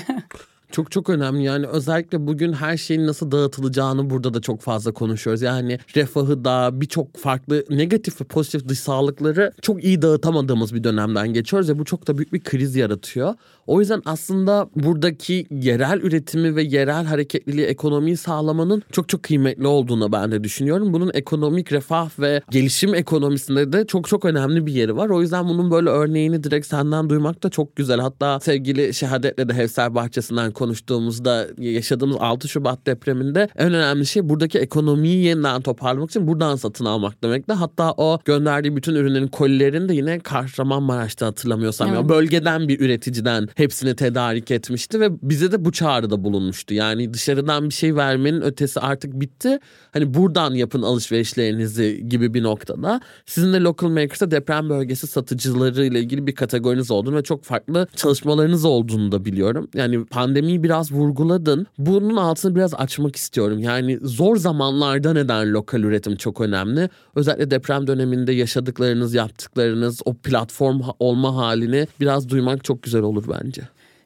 Çok 0.73 0.91
çok 0.91 1.09
önemli 1.09 1.43
yani 1.43 1.67
özellikle 1.67 2.27
bugün 2.27 2.53
her 2.53 2.77
şeyin 2.77 3.07
nasıl 3.07 3.31
dağıtılacağını 3.31 4.09
burada 4.09 4.33
da 4.33 4.41
çok 4.41 4.61
fazla 4.61 4.91
konuşuyoruz. 4.91 5.41
Yani 5.41 5.79
refahı 5.95 6.45
da 6.45 6.69
birçok 6.81 7.17
farklı 7.17 7.65
negatif 7.69 8.21
ve 8.21 8.25
pozitif 8.25 8.67
dış 8.67 8.79
sağlıkları 8.79 9.51
çok 9.61 9.83
iyi 9.83 10.01
dağıtamadığımız 10.01 10.73
bir 10.73 10.83
dönemden 10.83 11.33
geçiyoruz 11.33 11.69
ve 11.69 11.79
bu 11.79 11.85
çok 11.85 12.07
da 12.07 12.17
büyük 12.17 12.33
bir 12.33 12.39
kriz 12.39 12.75
yaratıyor. 12.75 13.33
O 13.67 13.79
yüzden 13.79 14.01
aslında 14.05 14.69
buradaki 14.75 15.47
yerel 15.51 16.01
üretimi 16.01 16.55
ve 16.55 16.63
yerel 16.63 17.05
hareketliliği 17.05 17.65
ekonomiyi 17.65 18.17
sağlamanın 18.17 18.83
çok 18.91 19.09
çok 19.09 19.23
kıymetli 19.23 19.67
olduğunu 19.67 20.11
ben 20.11 20.31
de 20.31 20.43
düşünüyorum. 20.43 20.93
Bunun 20.93 21.11
ekonomik 21.13 21.71
refah 21.71 22.19
ve 22.19 22.41
gelişim 22.51 22.95
ekonomisinde 22.95 23.73
de 23.73 23.87
çok 23.87 24.07
çok 24.07 24.25
önemli 24.25 24.65
bir 24.65 24.73
yeri 24.73 24.95
var. 24.95 25.09
O 25.09 25.21
yüzden 25.21 25.47
bunun 25.47 25.71
böyle 25.71 25.89
örneğini 25.89 26.43
direkt 26.43 26.67
senden 26.67 27.09
duymak 27.09 27.43
da 27.43 27.49
çok 27.49 27.75
güzel. 27.75 27.99
Hatta 27.99 28.39
sevgili 28.39 28.93
Şehadet'le 28.93 29.49
de 29.49 29.53
Hevser 29.53 29.95
Bahçesi'nden 29.95 30.51
konuştuğumuzda 30.63 31.47
yaşadığımız 31.57 32.17
6 32.19 32.47
Şubat 32.47 32.87
depreminde 32.87 33.49
en 33.57 33.73
önemli 33.73 34.05
şey 34.05 34.29
buradaki 34.29 34.59
ekonomiyi 34.59 35.25
yeniden 35.25 35.61
toparlamak 35.61 36.09
için 36.09 36.27
buradan 36.27 36.55
satın 36.55 36.85
almak 36.85 37.23
demekti. 37.23 37.53
Hatta 37.53 37.91
o 37.97 38.19
gönderdiği 38.25 38.75
bütün 38.75 38.95
ürünlerin 38.95 39.27
kolilerini 39.27 39.89
de 39.89 39.93
yine 39.93 40.19
Kahramanmaraş'ta 40.19 41.25
hatırlamıyorsam 41.25 41.87
evet. 41.87 41.97
ya 41.97 42.09
bölgeden 42.09 42.67
bir 42.67 42.79
üreticiden 42.79 43.47
hepsini 43.55 43.95
tedarik 43.95 44.51
etmişti 44.51 44.99
ve 44.99 45.09
bize 45.21 45.51
de 45.51 45.65
bu 45.65 45.71
çağrıda 45.71 46.23
bulunmuştu. 46.23 46.73
Yani 46.73 47.13
dışarıdan 47.13 47.69
bir 47.69 47.73
şey 47.73 47.95
vermenin 47.95 48.41
ötesi 48.41 48.79
artık 48.79 49.19
bitti. 49.19 49.59
Hani 49.91 50.13
buradan 50.13 50.53
yapın 50.53 50.81
alışverişlerinizi 50.81 52.05
gibi 52.09 52.33
bir 52.33 52.43
noktada. 52.43 53.01
Sizin 53.25 53.53
de 53.53 53.59
Local 53.59 53.89
Makers'ta 53.89 54.31
deprem 54.31 54.69
bölgesi 54.69 55.07
satıcıları 55.07 55.85
ile 55.85 55.99
ilgili 55.99 56.27
bir 56.27 56.35
kategoriniz 56.35 56.91
olduğunu 56.91 57.15
ve 57.15 57.23
çok 57.23 57.43
farklı 57.43 57.87
çalışmalarınız 57.95 58.65
olduğunu 58.65 59.11
da 59.11 59.25
biliyorum. 59.25 59.67
Yani 59.73 60.05
pandemiyi 60.53 60.63
biraz 60.63 60.91
vurguladın. 60.91 61.67
Bunun 61.77 62.15
altını 62.15 62.55
biraz 62.55 62.73
açmak 62.73 63.15
istiyorum. 63.15 63.59
Yani 63.59 63.99
zor 64.01 64.37
zamanlarda 64.37 65.13
neden 65.13 65.53
lokal 65.53 65.83
üretim 65.83 66.15
çok 66.15 66.41
önemli? 66.41 66.89
Özellikle 67.15 67.51
deprem 67.51 67.87
döneminde 67.87 68.31
yaşadıklarınız, 68.31 69.13
yaptıklarınız, 69.13 70.01
o 70.05 70.13
platform 70.13 70.81
olma 70.99 71.35
halini 71.35 71.87
biraz 71.99 72.29
duymak 72.29 72.63
çok 72.63 72.83
güzel 72.83 73.01
olur 73.01 73.25
bence. 73.27 73.61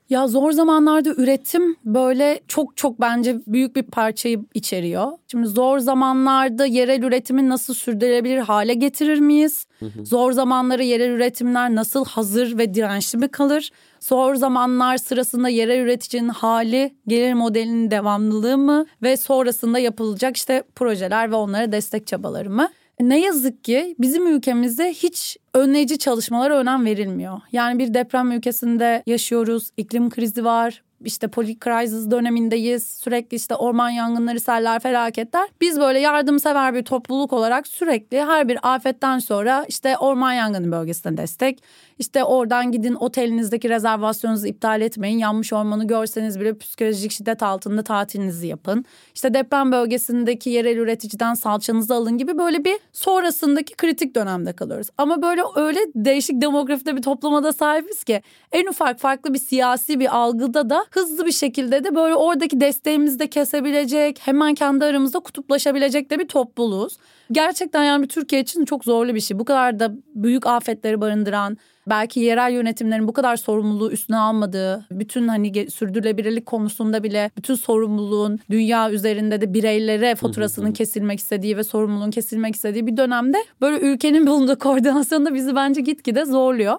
Ya 0.10 0.28
zor 0.28 0.52
zamanlarda 0.52 1.10
üretim 1.10 1.76
böyle 1.86 2.40
çok 2.48 2.78
çok 2.78 3.02
bence 3.02 3.40
büyük 3.48 3.76
bir 3.76 3.84
parçayı 3.84 4.40
içeriyor. 4.54 5.12
Şimdi 5.32 5.48
zor 5.48 5.80
zamanlarda 5.80 6.66
yerel 6.66 7.04
üretimi 7.04 7.50
nasıl 7.50 7.74
sürdürülebilir 7.74 8.38
hale 8.38 8.74
getirir 8.74 9.20
miyiz? 9.20 9.68
Hı 9.80 9.86
hı. 9.86 10.06
Zor 10.06 10.32
zamanları 10.32 10.84
yerel 10.84 11.10
üretimler 11.10 11.76
nasıl 11.76 12.06
hazır 12.06 12.58
ve 12.58 12.74
dirençli 12.74 13.20
mi 13.20 13.28
kalır? 13.28 13.72
Zor 14.00 14.36
zamanlar 14.36 14.98
sırasında 14.98 15.50
yerel 15.50 15.80
üreticinin 15.80 16.30
hali, 16.30 16.96
gelir 17.08 17.34
modelinin 17.34 17.92
devamlılığı 17.92 18.58
mı 18.58 18.86
ve 19.02 19.18
sonrasında 19.18 19.80
yapılacak 19.80 20.38
işte 20.38 20.64
projeler 20.76 21.32
ve 21.32 21.36
onlara 21.36 21.72
destek 21.72 22.08
çabaları 22.08 22.50
mı? 22.50 22.70
Ne 23.00 23.20
yazık 23.20 23.64
ki 23.64 23.96
bizim 24.00 24.28
ülkemizde 24.28 24.94
hiç 24.94 25.38
önleyici 25.54 25.98
çalışmalara 25.98 26.58
önem 26.58 26.86
verilmiyor. 26.86 27.40
Yani 27.52 27.80
bir 27.80 27.94
deprem 27.94 28.32
ülkesinde 28.32 29.04
yaşıyoruz, 29.06 29.70
iklim 29.78 30.10
krizi 30.10 30.46
var, 30.46 30.84
işte 31.06 31.28
polikrizis 31.28 32.12
dönemindeyiz. 32.12 32.88
Sürekli 32.88 33.36
işte 33.36 33.56
orman 33.56 33.90
yangınları, 33.90 34.40
seller, 34.40 34.80
felaketler. 34.80 35.50
Biz 35.62 35.80
böyle 35.80 36.00
yardımsever 36.00 36.74
bir 36.74 36.84
topluluk 36.84 37.34
olarak 37.34 37.68
sürekli 37.68 38.22
her 38.22 38.48
bir 38.48 38.60
afetten 38.76 39.20
sonra 39.20 39.66
işte 39.68 39.98
orman 39.98 40.34
yangını 40.34 40.72
bölgesine 40.72 41.18
destek, 41.18 41.64
işte 42.00 42.24
oradan 42.24 42.72
gidin 42.72 42.94
otelinizdeki 42.94 43.70
rezervasyonunuzu 43.70 44.48
iptal 44.48 44.82
etmeyin. 44.82 45.18
Yanmış 45.18 45.54
ormanı 45.54 45.88
görseniz 45.88 46.40
bile 46.40 46.58
psikolojik 46.58 47.12
şiddet 47.12 47.44
altında 47.44 47.84
tatilinizi 47.84 48.48
yapın. 48.48 48.86
İşte 49.16 49.34
deprem 49.34 49.72
bölgesindeki 49.72 50.50
yerel 50.50 50.78
üreticiden 50.78 51.34
salçanızı 51.34 51.94
alın 51.94 52.18
gibi 52.18 52.38
böyle 52.38 52.66
bir 52.66 52.78
sonrasındaki 52.94 53.76
kritik 53.76 54.16
dönemde 54.16 54.54
kalıyoruz. 54.54 54.88
Ama 54.98 55.22
böyle 55.22 55.42
öyle 55.56 55.80
değişik 55.96 56.42
demografide 56.42 56.96
bir 56.96 57.02
topluma 57.02 57.54
sahibiz 57.54 58.04
ki 58.04 58.22
en 58.52 58.68
ufak 58.68 59.00
farklı 59.00 59.34
bir 59.34 59.40
siyasi 59.40 60.00
bir 60.00 60.18
algıda 60.18 60.70
da 60.70 60.86
hızlı 60.92 61.26
bir 61.26 61.32
şekilde 61.32 61.84
de 61.84 61.96
böyle 61.96 62.16
oradaki 62.16 62.60
desteğimizi 62.62 63.20
de 63.20 63.28
kesebilecek, 63.28 64.20
hemen 64.24 64.54
kendi 64.54 64.86
aramızda 64.86 65.20
kutuplaşabilecek 65.20 66.10
de 66.10 66.20
bir 66.20 66.28
topluluğuz. 66.28 66.98
Gerçekten 67.32 67.84
yani 67.84 68.08
Türkiye 68.08 68.42
için 68.42 68.66
çok 68.66 68.84
zorlu 68.84 69.16
bir 69.16 69.20
şey. 69.20 69.40
Bu 69.40 69.46
kadar 69.46 69.80
da 69.80 69.92
büyük 70.16 70.48
afetleri 70.48 71.02
barındıran, 71.02 71.58
belki 71.90 72.20
yerel 72.20 72.52
yönetimlerin 72.52 73.08
bu 73.08 73.14
kadar 73.14 73.38
sorumluluğu 73.38 73.92
üstüne 73.92 74.18
almadığı, 74.18 74.86
bütün 74.92 75.28
hani 75.28 75.72
sürdürülebilirlik 75.72 76.46
konusunda 76.46 77.04
bile 77.04 77.32
bütün 77.38 77.56
sorumluluğun 77.56 78.40
dünya 78.50 78.92
üzerinde 78.92 79.42
de 79.42 79.54
bireylere 79.54 80.16
faturasının 80.16 80.72
kesilmek 80.72 81.20
istediği 81.20 81.58
ve 81.58 81.64
sorumluluğun 81.64 82.12
kesilmek 82.12 82.56
istediği 82.56 82.88
bir 82.88 82.98
dönemde 82.98 83.38
böyle 83.62 83.80
ülkenin 83.80 84.28
bulunduğu 84.28 84.60
koordinasyonda 84.60 85.34
bizi 85.34 85.56
bence 85.56 85.82
gitgide 85.82 86.26
zorluyor. 86.26 86.78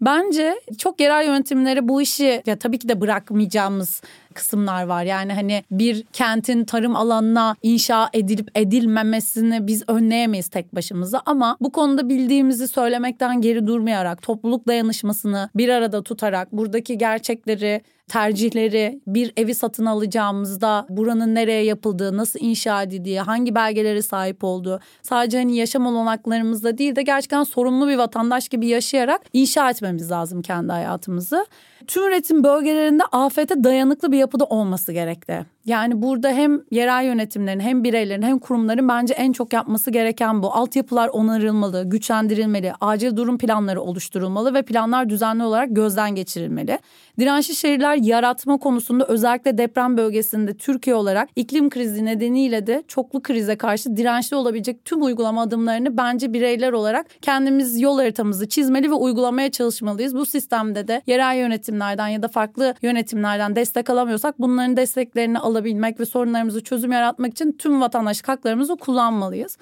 Bence 0.00 0.60
çok 0.78 1.00
yerel 1.00 1.26
yönetimleri 1.26 1.88
bu 1.88 2.02
işi 2.02 2.42
ya 2.46 2.58
tabii 2.58 2.78
ki 2.78 2.88
de 2.88 3.00
bırakmayacağımız 3.00 4.02
kısımlar 4.34 4.82
var. 4.84 5.04
Yani 5.04 5.32
hani 5.32 5.64
bir 5.70 6.02
kentin 6.12 6.64
tarım 6.64 6.96
alanına 6.96 7.56
inşa 7.62 8.10
edilip 8.12 8.50
edilmemesini 8.54 9.66
biz 9.66 9.82
önleyemeyiz 9.88 10.48
tek 10.48 10.74
başımıza 10.74 11.22
ama 11.26 11.56
bu 11.60 11.72
konuda 11.72 12.08
bildiğimizi 12.08 12.68
söylemekten 12.68 13.40
geri 13.40 13.66
durmayarak 13.66 14.22
topluluk 14.22 14.68
dayanışmasını 14.68 15.50
bir 15.54 15.68
arada 15.68 16.02
tutarak 16.02 16.52
buradaki 16.52 16.98
gerçekleri 16.98 17.82
tercihleri 18.08 19.00
bir 19.06 19.32
evi 19.36 19.54
satın 19.54 19.86
alacağımızda 19.86 20.86
buranın 20.88 21.34
nereye 21.34 21.64
yapıldığı, 21.64 22.16
nasıl 22.16 22.38
inşa 22.42 22.82
edildiği, 22.82 23.20
hangi 23.20 23.54
belgelere 23.54 24.02
sahip 24.02 24.44
olduğu 24.44 24.80
sadece 25.02 25.38
hani 25.38 25.56
yaşam 25.56 25.86
olanaklarımızda 25.86 26.78
değil 26.78 26.96
de 26.96 27.02
gerçekten 27.02 27.42
sorumlu 27.42 27.88
bir 27.88 27.96
vatandaş 27.96 28.48
gibi 28.48 28.66
yaşayarak 28.66 29.20
inşa 29.32 29.70
etmemiz 29.70 30.10
lazım 30.10 30.42
kendi 30.42 30.72
hayatımızı 30.72 31.46
tüm 31.86 32.02
üretim 32.02 32.44
bölgelerinde 32.44 33.02
afete 33.12 33.64
dayanıklı 33.64 34.12
bir 34.12 34.18
yapıda 34.18 34.44
olması 34.44 34.92
gerekti. 34.92 35.46
Yani 35.68 36.02
burada 36.02 36.30
hem 36.30 36.60
yerel 36.70 37.04
yönetimlerin 37.04 37.60
hem 37.60 37.84
bireylerin 37.84 38.22
hem 38.22 38.38
kurumların 38.38 38.88
bence 38.88 39.14
en 39.14 39.32
çok 39.32 39.52
yapması 39.52 39.90
gereken 39.90 40.42
bu. 40.42 40.54
Altyapılar 40.54 41.08
onarılmalı, 41.08 41.84
güçlendirilmeli, 41.84 42.72
acil 42.80 43.16
durum 43.16 43.38
planları 43.38 43.80
oluşturulmalı 43.80 44.54
ve 44.54 44.62
planlar 44.62 45.08
düzenli 45.08 45.42
olarak 45.42 45.68
gözden 45.70 46.14
geçirilmeli. 46.14 46.78
Dirençli 47.18 47.54
şehirler 47.54 47.96
yaratma 47.96 48.58
konusunda 48.58 49.06
özellikle 49.06 49.58
deprem 49.58 49.96
bölgesinde 49.96 50.54
Türkiye 50.54 50.96
olarak 50.96 51.28
iklim 51.36 51.70
krizi 51.70 52.04
nedeniyle 52.04 52.66
de 52.66 52.82
çoklu 52.88 53.22
krize 53.22 53.56
karşı 53.56 53.96
dirençli 53.96 54.36
olabilecek 54.36 54.84
tüm 54.84 55.02
uygulama 55.02 55.42
adımlarını 55.42 55.96
bence 55.96 56.32
bireyler 56.32 56.72
olarak 56.72 57.06
kendimiz 57.22 57.80
yol 57.80 57.98
haritamızı 57.98 58.48
çizmeli 58.48 58.90
ve 58.90 58.94
uygulamaya 58.94 59.50
çalışmalıyız. 59.50 60.14
Bu 60.14 60.26
sistemde 60.26 60.88
de 60.88 61.02
yerel 61.06 61.38
yönetimlerden 61.38 62.08
ya 62.08 62.22
da 62.22 62.28
farklı 62.28 62.74
yönetimlerden 62.82 63.56
destek 63.56 63.90
alamıyorsak 63.90 64.38
bunların 64.38 64.76
desteklerini 64.76 65.38
alıp 65.38 65.57
alabilmek 65.58 66.00
ve 66.00 66.06
sorunlarımızı 66.06 66.64
çözüm 66.64 66.92
yaratmak 66.92 67.32
için 67.32 67.52
tüm 67.52 67.80
vatandaşlık 67.80 68.28
haklarımızı 68.28 68.76
kullanmalıyız. 68.76 69.58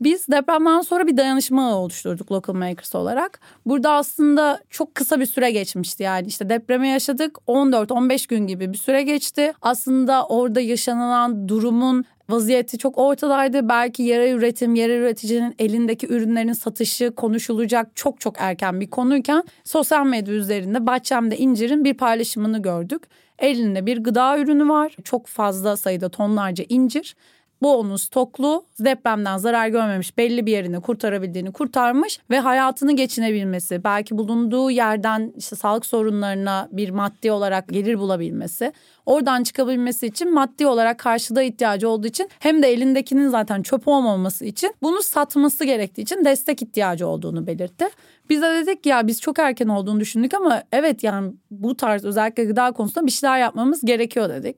Biz 0.00 0.28
depremden 0.28 0.80
sonra 0.80 1.06
bir 1.06 1.16
dayanışma 1.16 1.76
oluşturduk 1.76 2.32
Local 2.32 2.54
Makers 2.54 2.94
olarak. 2.94 3.40
Burada 3.66 3.92
aslında 3.92 4.60
çok 4.70 4.94
kısa 4.94 5.20
bir 5.20 5.26
süre 5.26 5.50
geçmişti 5.50 6.02
yani 6.02 6.26
işte 6.26 6.48
depremi 6.48 6.88
yaşadık 6.88 7.38
14-15 7.46 8.28
gün 8.28 8.46
gibi 8.46 8.72
bir 8.72 8.78
süre 8.78 9.02
geçti. 9.02 9.52
Aslında 9.62 10.26
orada 10.26 10.60
yaşanılan 10.60 11.48
durumun 11.48 12.04
vaziyeti 12.28 12.78
çok 12.78 12.98
ortadaydı. 12.98 13.68
Belki 13.68 14.02
yerel 14.02 14.34
üretim, 14.34 14.74
yerel 14.74 15.00
üreticinin 15.00 15.54
elindeki 15.58 16.06
ürünlerin 16.06 16.52
satışı 16.52 17.14
konuşulacak 17.14 17.96
çok 17.96 18.20
çok 18.20 18.34
erken 18.38 18.80
bir 18.80 18.90
konuyken 18.90 19.42
sosyal 19.64 20.06
medya 20.06 20.34
üzerinde 20.34 20.86
Bahçem'de 20.86 21.36
incirin 21.36 21.84
bir 21.84 21.94
paylaşımını 21.94 22.62
gördük. 22.62 23.02
Elinde 23.38 23.86
bir 23.86 23.98
gıda 23.98 24.38
ürünü 24.38 24.68
var. 24.68 24.96
Çok 25.04 25.26
fazla 25.26 25.76
sayıda 25.76 26.08
tonlarca 26.08 26.64
incir 26.68 27.14
bu 27.62 27.76
onun 27.76 27.96
stoklu 27.96 28.64
depremden 28.80 29.36
zarar 29.36 29.68
görmemiş 29.68 30.18
belli 30.18 30.46
bir 30.46 30.52
yerini 30.52 30.80
kurtarabildiğini 30.80 31.52
kurtarmış 31.52 32.20
ve 32.30 32.40
hayatını 32.40 32.96
geçinebilmesi 32.96 33.84
belki 33.84 34.18
bulunduğu 34.18 34.70
yerden 34.70 35.32
işte 35.36 35.56
sağlık 35.56 35.86
sorunlarına 35.86 36.68
bir 36.72 36.90
maddi 36.90 37.32
olarak 37.32 37.68
gelir 37.68 37.98
bulabilmesi 37.98 38.72
oradan 39.06 39.42
çıkabilmesi 39.42 40.06
için 40.06 40.34
maddi 40.34 40.66
olarak 40.66 40.98
karşıda 40.98 41.42
ihtiyacı 41.42 41.88
olduğu 41.88 42.06
için 42.06 42.30
hem 42.38 42.62
de 42.62 42.72
elindekinin 42.72 43.28
zaten 43.28 43.62
çöp 43.62 43.88
olmaması 43.88 44.44
için 44.44 44.74
bunu 44.82 45.02
satması 45.02 45.64
gerektiği 45.64 46.02
için 46.02 46.24
destek 46.24 46.62
ihtiyacı 46.62 47.06
olduğunu 47.06 47.46
belirtti. 47.46 47.88
Biz 48.28 48.42
de 48.42 48.46
dedik 48.46 48.86
ya 48.86 49.06
biz 49.06 49.20
çok 49.20 49.38
erken 49.38 49.68
olduğunu 49.68 50.00
düşündük 50.00 50.34
ama 50.34 50.62
evet 50.72 51.04
yani 51.04 51.32
bu 51.50 51.76
tarz 51.76 52.04
özellikle 52.04 52.44
gıda 52.44 52.72
konusunda 52.72 53.06
bir 53.06 53.12
şeyler 53.12 53.38
yapmamız 53.38 53.80
gerekiyor 53.84 54.28
dedik. 54.28 54.56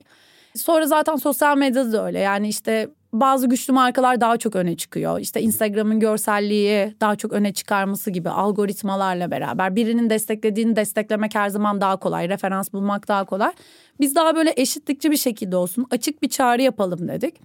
Sonra 0.55 0.87
zaten 0.87 1.15
sosyal 1.15 1.57
medyada 1.57 1.91
da 1.91 2.05
öyle. 2.05 2.19
Yani 2.19 2.47
işte 2.47 2.89
bazı 3.13 3.47
güçlü 3.47 3.73
markalar 3.73 4.21
daha 4.21 4.37
çok 4.37 4.55
öne 4.55 4.77
çıkıyor. 4.77 5.19
İşte 5.19 5.41
Instagram'ın 5.41 5.99
görselliği 5.99 6.95
daha 7.01 7.15
çok 7.15 7.33
öne 7.33 7.53
çıkarması 7.53 8.11
gibi 8.11 8.29
algoritmalarla 8.29 9.31
beraber 9.31 9.75
birinin 9.75 10.09
desteklediğini 10.09 10.75
desteklemek 10.75 11.35
her 11.35 11.49
zaman 11.49 11.81
daha 11.81 11.97
kolay. 11.97 12.29
Referans 12.29 12.73
bulmak 12.73 13.07
daha 13.07 13.25
kolay. 13.25 13.51
Biz 13.99 14.15
daha 14.15 14.35
böyle 14.35 14.53
eşitlikçi 14.57 15.11
bir 15.11 15.17
şekilde 15.17 15.55
olsun 15.55 15.87
açık 15.91 16.21
bir 16.21 16.29
çağrı 16.29 16.61
yapalım 16.61 17.07
dedik. 17.07 17.35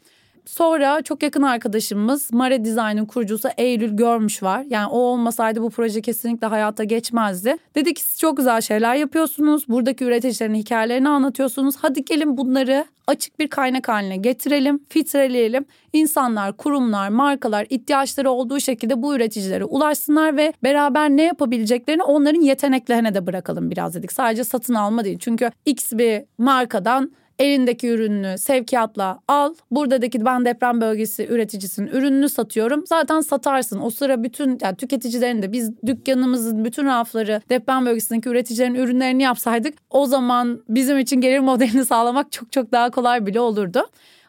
Sonra 0.46 1.02
çok 1.02 1.22
yakın 1.22 1.42
arkadaşımız 1.42 2.32
Mare 2.32 2.64
Design'ın 2.64 3.04
kurucusu 3.04 3.48
Eylül 3.56 3.96
Görmüş 3.96 4.42
var. 4.42 4.64
Yani 4.68 4.86
o 4.86 4.98
olmasaydı 4.98 5.62
bu 5.62 5.70
proje 5.70 6.00
kesinlikle 6.00 6.46
hayata 6.46 6.84
geçmezdi. 6.84 7.56
Dedi 7.74 7.94
ki 7.94 8.02
siz 8.02 8.18
çok 8.20 8.36
güzel 8.36 8.60
şeyler 8.60 8.94
yapıyorsunuz. 8.94 9.68
Buradaki 9.68 10.04
üreticilerin 10.04 10.54
hikayelerini 10.54 11.08
anlatıyorsunuz. 11.08 11.74
Hadi 11.78 12.04
gelin 12.04 12.36
bunları 12.36 12.84
açık 13.06 13.38
bir 13.38 13.48
kaynak 13.48 13.88
haline 13.88 14.16
getirelim, 14.16 14.80
filtreleyelim. 14.88 15.64
İnsanlar, 15.92 16.56
kurumlar, 16.56 17.08
markalar 17.08 17.66
ihtiyaçları 17.70 18.30
olduğu 18.30 18.60
şekilde 18.60 19.02
bu 19.02 19.16
üreticilere 19.16 19.64
ulaşsınlar 19.64 20.36
ve 20.36 20.52
beraber 20.62 21.10
ne 21.10 21.22
yapabileceklerini 21.22 22.02
onların 22.02 22.40
yeteneklerine 22.40 23.14
de 23.14 23.26
bırakalım 23.26 23.70
biraz 23.70 23.94
dedik. 23.94 24.12
Sadece 24.12 24.44
satın 24.44 24.74
alma 24.74 25.04
değil. 25.04 25.18
Çünkü 25.20 25.50
X 25.66 25.92
bir 25.92 26.24
markadan 26.38 27.12
elindeki 27.38 27.88
ürününü 27.88 28.38
sevkiyatla 28.38 29.18
al. 29.28 29.54
Buradaki 29.70 30.24
ben 30.24 30.44
deprem 30.44 30.80
bölgesi 30.80 31.26
üreticisinin 31.26 31.86
ürününü 31.86 32.28
satıyorum. 32.28 32.86
Zaten 32.86 33.20
satarsın. 33.20 33.80
O 33.80 33.90
sıra 33.90 34.22
bütün 34.22 34.58
yani 34.62 34.76
tüketicilerin 34.76 35.42
de 35.42 35.52
biz 35.52 35.82
dükkanımızın 35.86 36.64
bütün 36.64 36.86
rafları 36.86 37.42
deprem 37.50 37.86
bölgesindeki 37.86 38.28
üreticilerin 38.28 38.74
ürünlerini 38.74 39.22
yapsaydık 39.22 39.74
o 39.90 40.06
zaman 40.06 40.62
bizim 40.68 40.98
için 40.98 41.20
gelir 41.20 41.38
modelini 41.38 41.84
sağlamak 41.86 42.32
çok 42.32 42.52
çok 42.52 42.72
daha 42.72 42.90
kolay 42.90 43.26
bile 43.26 43.40
olurdu. 43.40 43.86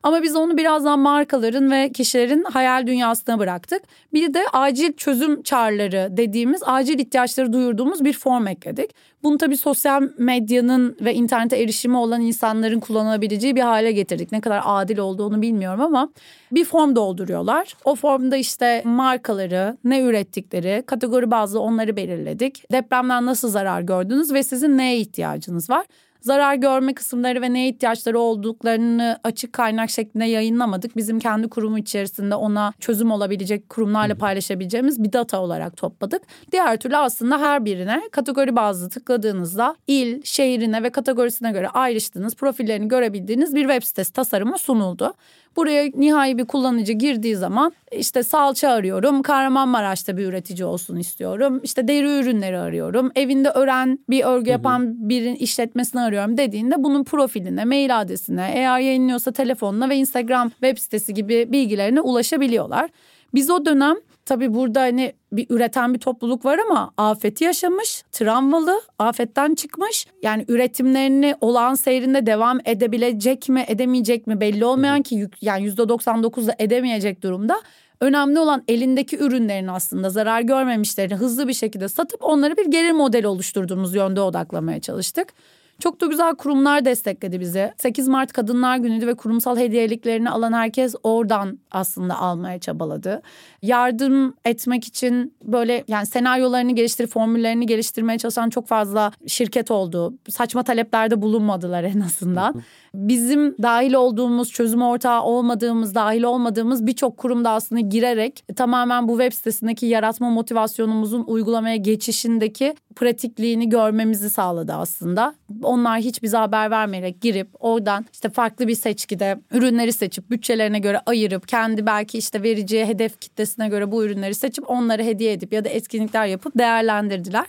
Ama 0.08 0.24
biz 0.24 0.36
onu 0.36 0.58
birazdan 0.58 1.00
markaların 1.00 1.72
ve 1.72 1.92
kişilerin 1.92 2.44
hayal 2.44 2.88
dünyasına 2.88 3.40
bıraktık. 3.40 3.82
Bir 4.14 4.34
de 4.34 4.40
acil 4.54 4.94
çözüm 4.94 5.44
çağrıları 5.44 6.18
dediğimiz 6.18 6.62
acil 6.66 7.00
ihtiyaçları 7.00 7.54
duyurduğumuz 7.54 8.06
bir 8.06 8.14
form 8.14 8.48
ekledik. 8.48 8.92
Bunu 9.24 9.38
tabii 9.38 9.58
sosyal 9.58 10.10
medyanın 10.18 10.98
ve 11.02 11.14
internete 11.14 11.58
erişimi 11.58 11.98
olan 11.98 12.22
insanların 12.22 12.80
kullanabileceği 12.80 13.56
bir 13.56 13.62
hale 13.62 13.92
getirdik. 13.92 14.32
Ne 14.32 14.42
kadar 14.42 14.62
adil 14.66 14.98
olduğunu 14.98 15.42
bilmiyorum 15.42 15.82
ama 15.82 16.10
bir 16.52 16.66
form 16.66 16.96
dolduruyorlar. 16.96 17.74
O 17.86 17.96
formda 17.96 18.38
işte 18.38 18.82
markaları, 18.86 19.78
ne 19.84 20.02
ürettikleri, 20.02 20.84
kategori 20.86 21.32
bazlı 21.32 21.60
onları 21.60 21.96
belirledik. 21.96 22.72
Depremden 22.72 23.26
nasıl 23.26 23.50
zarar 23.50 23.82
gördünüz 23.82 24.34
ve 24.34 24.44
sizin 24.44 24.78
neye 24.78 24.98
ihtiyacınız 24.98 25.70
var? 25.70 25.86
Zarar 26.28 26.56
görme 26.56 26.94
kısımları 26.94 27.42
ve 27.42 27.54
neye 27.54 27.70
ihtiyaçları 27.70 28.20
olduklarını 28.20 29.20
açık 29.24 29.54
kaynak 29.54 29.90
şeklinde 29.90 30.26
yayınlamadık. 30.26 30.98
Bizim 30.98 31.20
kendi 31.20 31.50
kurumu 31.50 31.80
içerisinde 31.80 32.36
ona 32.36 32.74
çözüm 32.80 33.12
olabilecek 33.12 33.70
kurumlarla 33.70 34.16
paylaşabileceğimiz 34.16 35.04
bir 35.04 35.14
data 35.14 35.42
olarak 35.42 35.78
topladık. 35.78 36.22
Diğer 36.52 36.78
türlü 36.78 36.98
aslında 36.98 37.38
her 37.40 37.66
birine 37.66 38.02
kategori 38.12 38.56
bazlı 38.56 38.90
tıkladığınızda 38.90 39.76
il, 39.88 40.22
şehrine 40.24 40.84
ve 40.84 40.90
kategorisine 40.90 41.52
göre 41.52 41.70
ayrıştığınız 41.70 42.36
profillerini 42.36 42.88
görebildiğiniz 42.88 43.56
bir 43.56 43.62
web 43.62 43.84
sitesi 43.84 44.14
tasarımı 44.14 44.58
sunuldu. 44.58 45.14
Buraya 45.58 45.92
nihai 45.96 46.38
bir 46.38 46.46
kullanıcı 46.46 46.94
girdiği 46.94 47.36
zaman 47.36 47.72
işte 47.92 48.24
salça 48.24 48.70
arıyorum. 48.70 49.22
Kahramanmaraş'ta 49.22 50.18
bir 50.18 50.26
üretici 50.26 50.66
olsun 50.66 50.96
istiyorum. 50.96 51.60
İşte 51.64 51.88
deri 51.88 52.20
ürünleri 52.20 52.58
arıyorum. 52.58 53.12
Evinde 53.16 53.50
ören 53.50 54.00
bir 54.10 54.24
örgü 54.24 54.50
yapan 54.52 55.10
birin 55.10 55.36
işletmesini 55.36 56.02
arıyorum 56.18 56.38
dediğinde 56.38 56.84
bunun 56.84 57.04
profiline, 57.04 57.66
mail 57.66 58.02
adresine, 58.02 58.52
eğer 58.56 58.80
yayınlıyorsa 58.80 59.32
telefonuna 59.32 59.90
ve 59.90 59.96
Instagram 59.96 60.50
web 60.50 60.78
sitesi 60.78 61.14
gibi 61.14 61.52
bilgilerine 61.52 62.02
ulaşabiliyorlar. 62.02 62.90
Biz 63.34 63.50
o 63.50 63.66
dönem 63.66 63.96
tabii 64.26 64.54
burada 64.54 64.82
hani 64.82 65.14
bir 65.32 65.46
üreten 65.50 65.94
bir 65.94 66.00
topluluk 66.00 66.46
var 66.46 66.60
ama 66.70 66.92
afeti 66.98 67.44
yaşamış, 67.44 68.04
travmalı, 68.12 68.82
afetten 69.00 69.56
çıkmış. 69.56 70.08
Yani 70.24 70.46
üretimlerini 70.48 71.36
olağan 71.42 71.76
seyrinde 71.76 72.26
devam 72.26 72.60
edebilecek 72.66 73.50
mi, 73.50 73.66
edemeyecek 73.68 74.28
mi 74.28 74.42
belli 74.42 74.66
olmayan 74.66 75.02
ki 75.02 75.30
yani 75.42 75.68
%99'da 75.68 76.56
edemeyecek 76.60 77.24
durumda. 77.24 77.62
Önemli 78.02 78.40
olan 78.40 78.64
elindeki 78.68 79.18
ürünlerin 79.18 79.68
aslında 79.68 80.10
zarar 80.10 80.42
görmemişlerini 80.42 81.16
hızlı 81.16 81.48
bir 81.48 81.54
şekilde 81.54 81.90
satıp 81.90 82.24
onları 82.24 82.58
bir 82.58 82.66
gelir 82.66 82.92
modeli 82.92 83.28
oluşturduğumuz 83.28 83.96
yönde 83.96 84.22
odaklamaya 84.22 84.82
çalıştık. 84.82 85.34
Çok 85.80 86.02
da 86.02 86.06
güzel 86.06 86.36
kurumlar 86.36 86.86
destekledi 86.86 87.40
bizi. 87.40 87.74
8 87.78 88.08
Mart 88.08 88.34
Kadınlar 88.34 88.78
Günü'ydü 88.78 89.08
ve 89.08 89.14
kurumsal 89.14 89.58
hediyeliklerini 89.58 90.30
alan 90.30 90.54
herkes 90.54 90.96
oradan 91.04 91.60
aslında 91.72 92.18
almaya 92.18 92.60
çabaladı. 92.60 93.22
Yardım 93.62 94.34
etmek 94.46 94.88
için 94.88 95.34
böyle 95.44 95.84
yani 95.88 96.06
senaryolarını 96.06 96.72
geliştirip 96.72 97.10
formüllerini 97.10 97.66
geliştirmeye 97.66 98.18
çalışan 98.18 98.50
çok 98.50 98.68
fazla 98.68 99.12
şirket 99.28 99.72
oldu. 99.72 100.14
Saçma 100.30 100.64
taleplerde 100.64 101.22
bulunmadılar 101.22 101.84
en 101.84 102.00
azından. 102.00 102.64
Bizim 102.98 103.56
dahil 103.62 103.94
olduğumuz, 103.94 104.52
çözüm 104.52 104.82
ortağı 104.82 105.24
olmadığımız, 105.24 105.96
dahil 105.96 106.24
olmadığımız 106.24 106.88
birçok 106.88 107.18
kurumda 107.18 107.50
aslında 107.50 107.82
girerek 107.82 108.44
tamamen 108.56 109.08
bu 109.08 109.20
web 109.20 109.34
sitesindeki 109.34 109.86
yaratma 109.86 110.30
motivasyonumuzun 110.30 111.24
uygulamaya 111.28 111.76
geçişindeki 111.76 112.76
pratikliğini 112.96 113.70
görmemizi 113.70 114.30
sağladı 114.30 114.74
aslında. 114.74 115.36
Onlar 115.64 116.00
hiç 116.00 116.24
bize 116.24 116.38
haber 116.38 116.72
vermeyerek 116.72 117.22
girip 117.22 117.48
oradan 117.60 118.06
işte 118.14 118.30
farklı 118.30 118.68
bir 118.68 118.76
seçkide 118.76 119.40
ürünleri 119.52 119.94
seçip 119.94 120.30
bütçelerine 120.30 120.80
göre 120.80 121.02
ayırıp 121.06 121.48
kendi 121.48 121.86
belki 121.86 122.18
işte 122.18 122.44
vereceği 122.44 122.86
hedef 122.86 123.22
kitlesine 123.22 123.70
göre 123.70 123.92
bu 123.92 124.06
ürünleri 124.06 124.36
seçip 124.36 124.70
onları 124.70 125.04
hediye 125.04 125.34
edip 125.34 125.54
ya 125.54 125.66
da 125.66 125.70
etkinlikler 125.70 126.26
yapıp 126.26 126.58
değerlendirdiler. 126.58 127.46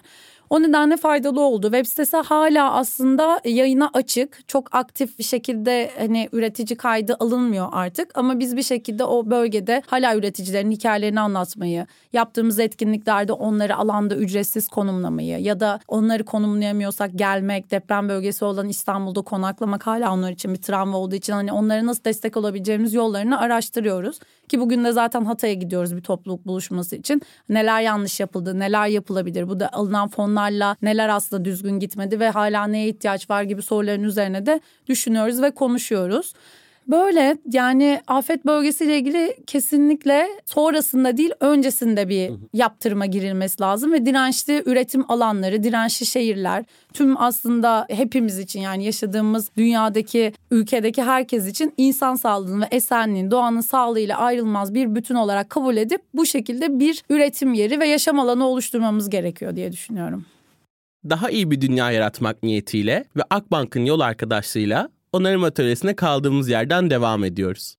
O 0.50 0.62
nedenle 0.62 0.96
faydalı 0.96 1.40
oldu. 1.40 1.66
Web 1.66 1.86
sitesi 1.86 2.16
hala 2.16 2.72
aslında 2.74 3.40
yayına 3.44 3.90
açık. 3.92 4.48
Çok 4.48 4.74
aktif 4.74 5.18
bir 5.18 5.24
şekilde 5.24 5.90
hani 5.98 6.28
üretici 6.32 6.76
kaydı 6.76 7.16
alınmıyor 7.20 7.68
artık. 7.72 8.18
Ama 8.18 8.38
biz 8.38 8.56
bir 8.56 8.62
şekilde 8.62 9.04
o 9.04 9.30
bölgede 9.30 9.82
hala 9.86 10.16
üreticilerin 10.16 10.70
hikayelerini 10.70 11.20
anlatmayı, 11.20 11.86
yaptığımız 12.12 12.58
etkinliklerde 12.58 13.32
onları 13.32 13.76
alanda 13.76 14.16
ücretsiz 14.16 14.68
konumlamayı 14.68 15.38
ya 15.40 15.60
da 15.60 15.80
onları 15.88 16.24
konumlayamıyorsak 16.24 17.10
gelmek, 17.14 17.70
deprem 17.70 18.08
bölgesi 18.08 18.44
olan 18.44 18.68
İstanbul'da 18.68 19.22
konaklamak 19.22 19.86
hala 19.86 20.12
onlar 20.12 20.32
için 20.32 20.54
bir 20.54 20.62
travma 20.62 20.98
olduğu 20.98 21.14
için 21.14 21.32
hani 21.32 21.52
onlara 21.52 21.86
nasıl 21.86 22.04
destek 22.04 22.36
olabileceğimiz 22.36 22.94
yollarını 22.94 23.40
araştırıyoruz. 23.40 24.18
Ki 24.48 24.60
bugün 24.60 24.84
de 24.84 24.92
zaten 24.92 25.24
Hatay'a 25.24 25.54
gidiyoruz 25.54 25.96
bir 25.96 26.02
topluluk 26.02 26.46
buluşması 26.46 26.96
için. 26.96 27.22
Neler 27.48 27.80
yanlış 27.80 28.20
yapıldı, 28.20 28.58
neler 28.58 28.86
yapılabilir, 28.86 29.48
bu 29.48 29.60
da 29.60 29.72
alınan 29.72 30.08
fonlarla 30.38 30.76
neler 30.82 31.08
aslında 31.08 31.44
düzgün 31.44 31.78
gitmedi 31.80 32.20
ve 32.20 32.30
hala 32.30 32.66
neye 32.66 32.88
ihtiyaç 32.88 33.30
var 33.30 33.42
gibi 33.42 33.62
soruların 33.62 34.04
üzerine 34.04 34.46
de 34.46 34.60
düşünüyoruz 34.86 35.42
ve 35.42 35.50
konuşuyoruz. 35.50 36.34
Böyle 36.88 37.36
yani 37.52 38.00
afet 38.06 38.46
bölgesiyle 38.46 38.98
ilgili 38.98 39.36
kesinlikle 39.46 40.28
sonrasında 40.44 41.16
değil 41.16 41.30
öncesinde 41.40 42.08
bir 42.08 42.32
yaptırıma 42.52 43.06
girilmesi 43.06 43.62
lazım 43.62 43.92
ve 43.92 44.06
dirençli 44.06 44.62
üretim 44.66 45.10
alanları, 45.10 45.62
dirençli 45.62 46.06
şehirler 46.06 46.64
tüm 46.92 47.22
aslında 47.22 47.86
hepimiz 47.90 48.38
için 48.38 48.60
yani 48.60 48.84
yaşadığımız 48.84 49.50
dünyadaki 49.56 50.32
ülkedeki 50.50 51.02
herkes 51.02 51.46
için 51.46 51.74
insan 51.76 52.14
sağlığının 52.14 52.60
ve 52.60 52.68
esenliğin 52.70 53.30
doğanın 53.30 53.60
sağlığıyla 53.60 54.18
ayrılmaz 54.18 54.74
bir 54.74 54.94
bütün 54.94 55.14
olarak 55.14 55.50
kabul 55.50 55.76
edip 55.76 56.00
bu 56.14 56.26
şekilde 56.26 56.80
bir 56.80 57.02
üretim 57.10 57.54
yeri 57.54 57.80
ve 57.80 57.88
yaşam 57.88 58.18
alanı 58.20 58.46
oluşturmamız 58.46 59.10
gerekiyor 59.10 59.56
diye 59.56 59.72
düşünüyorum. 59.72 60.24
Daha 61.10 61.30
iyi 61.30 61.50
bir 61.50 61.60
dünya 61.60 61.90
yaratmak 61.90 62.42
niyetiyle 62.42 63.04
ve 63.16 63.22
Akbank'ın 63.30 63.84
yol 63.84 64.00
arkadaşlığıyla 64.00 64.88
onarım 65.12 65.44
atölyesine 65.44 65.96
kaldığımız 65.96 66.48
yerden 66.48 66.90
devam 66.90 67.24
ediyoruz 67.24 67.78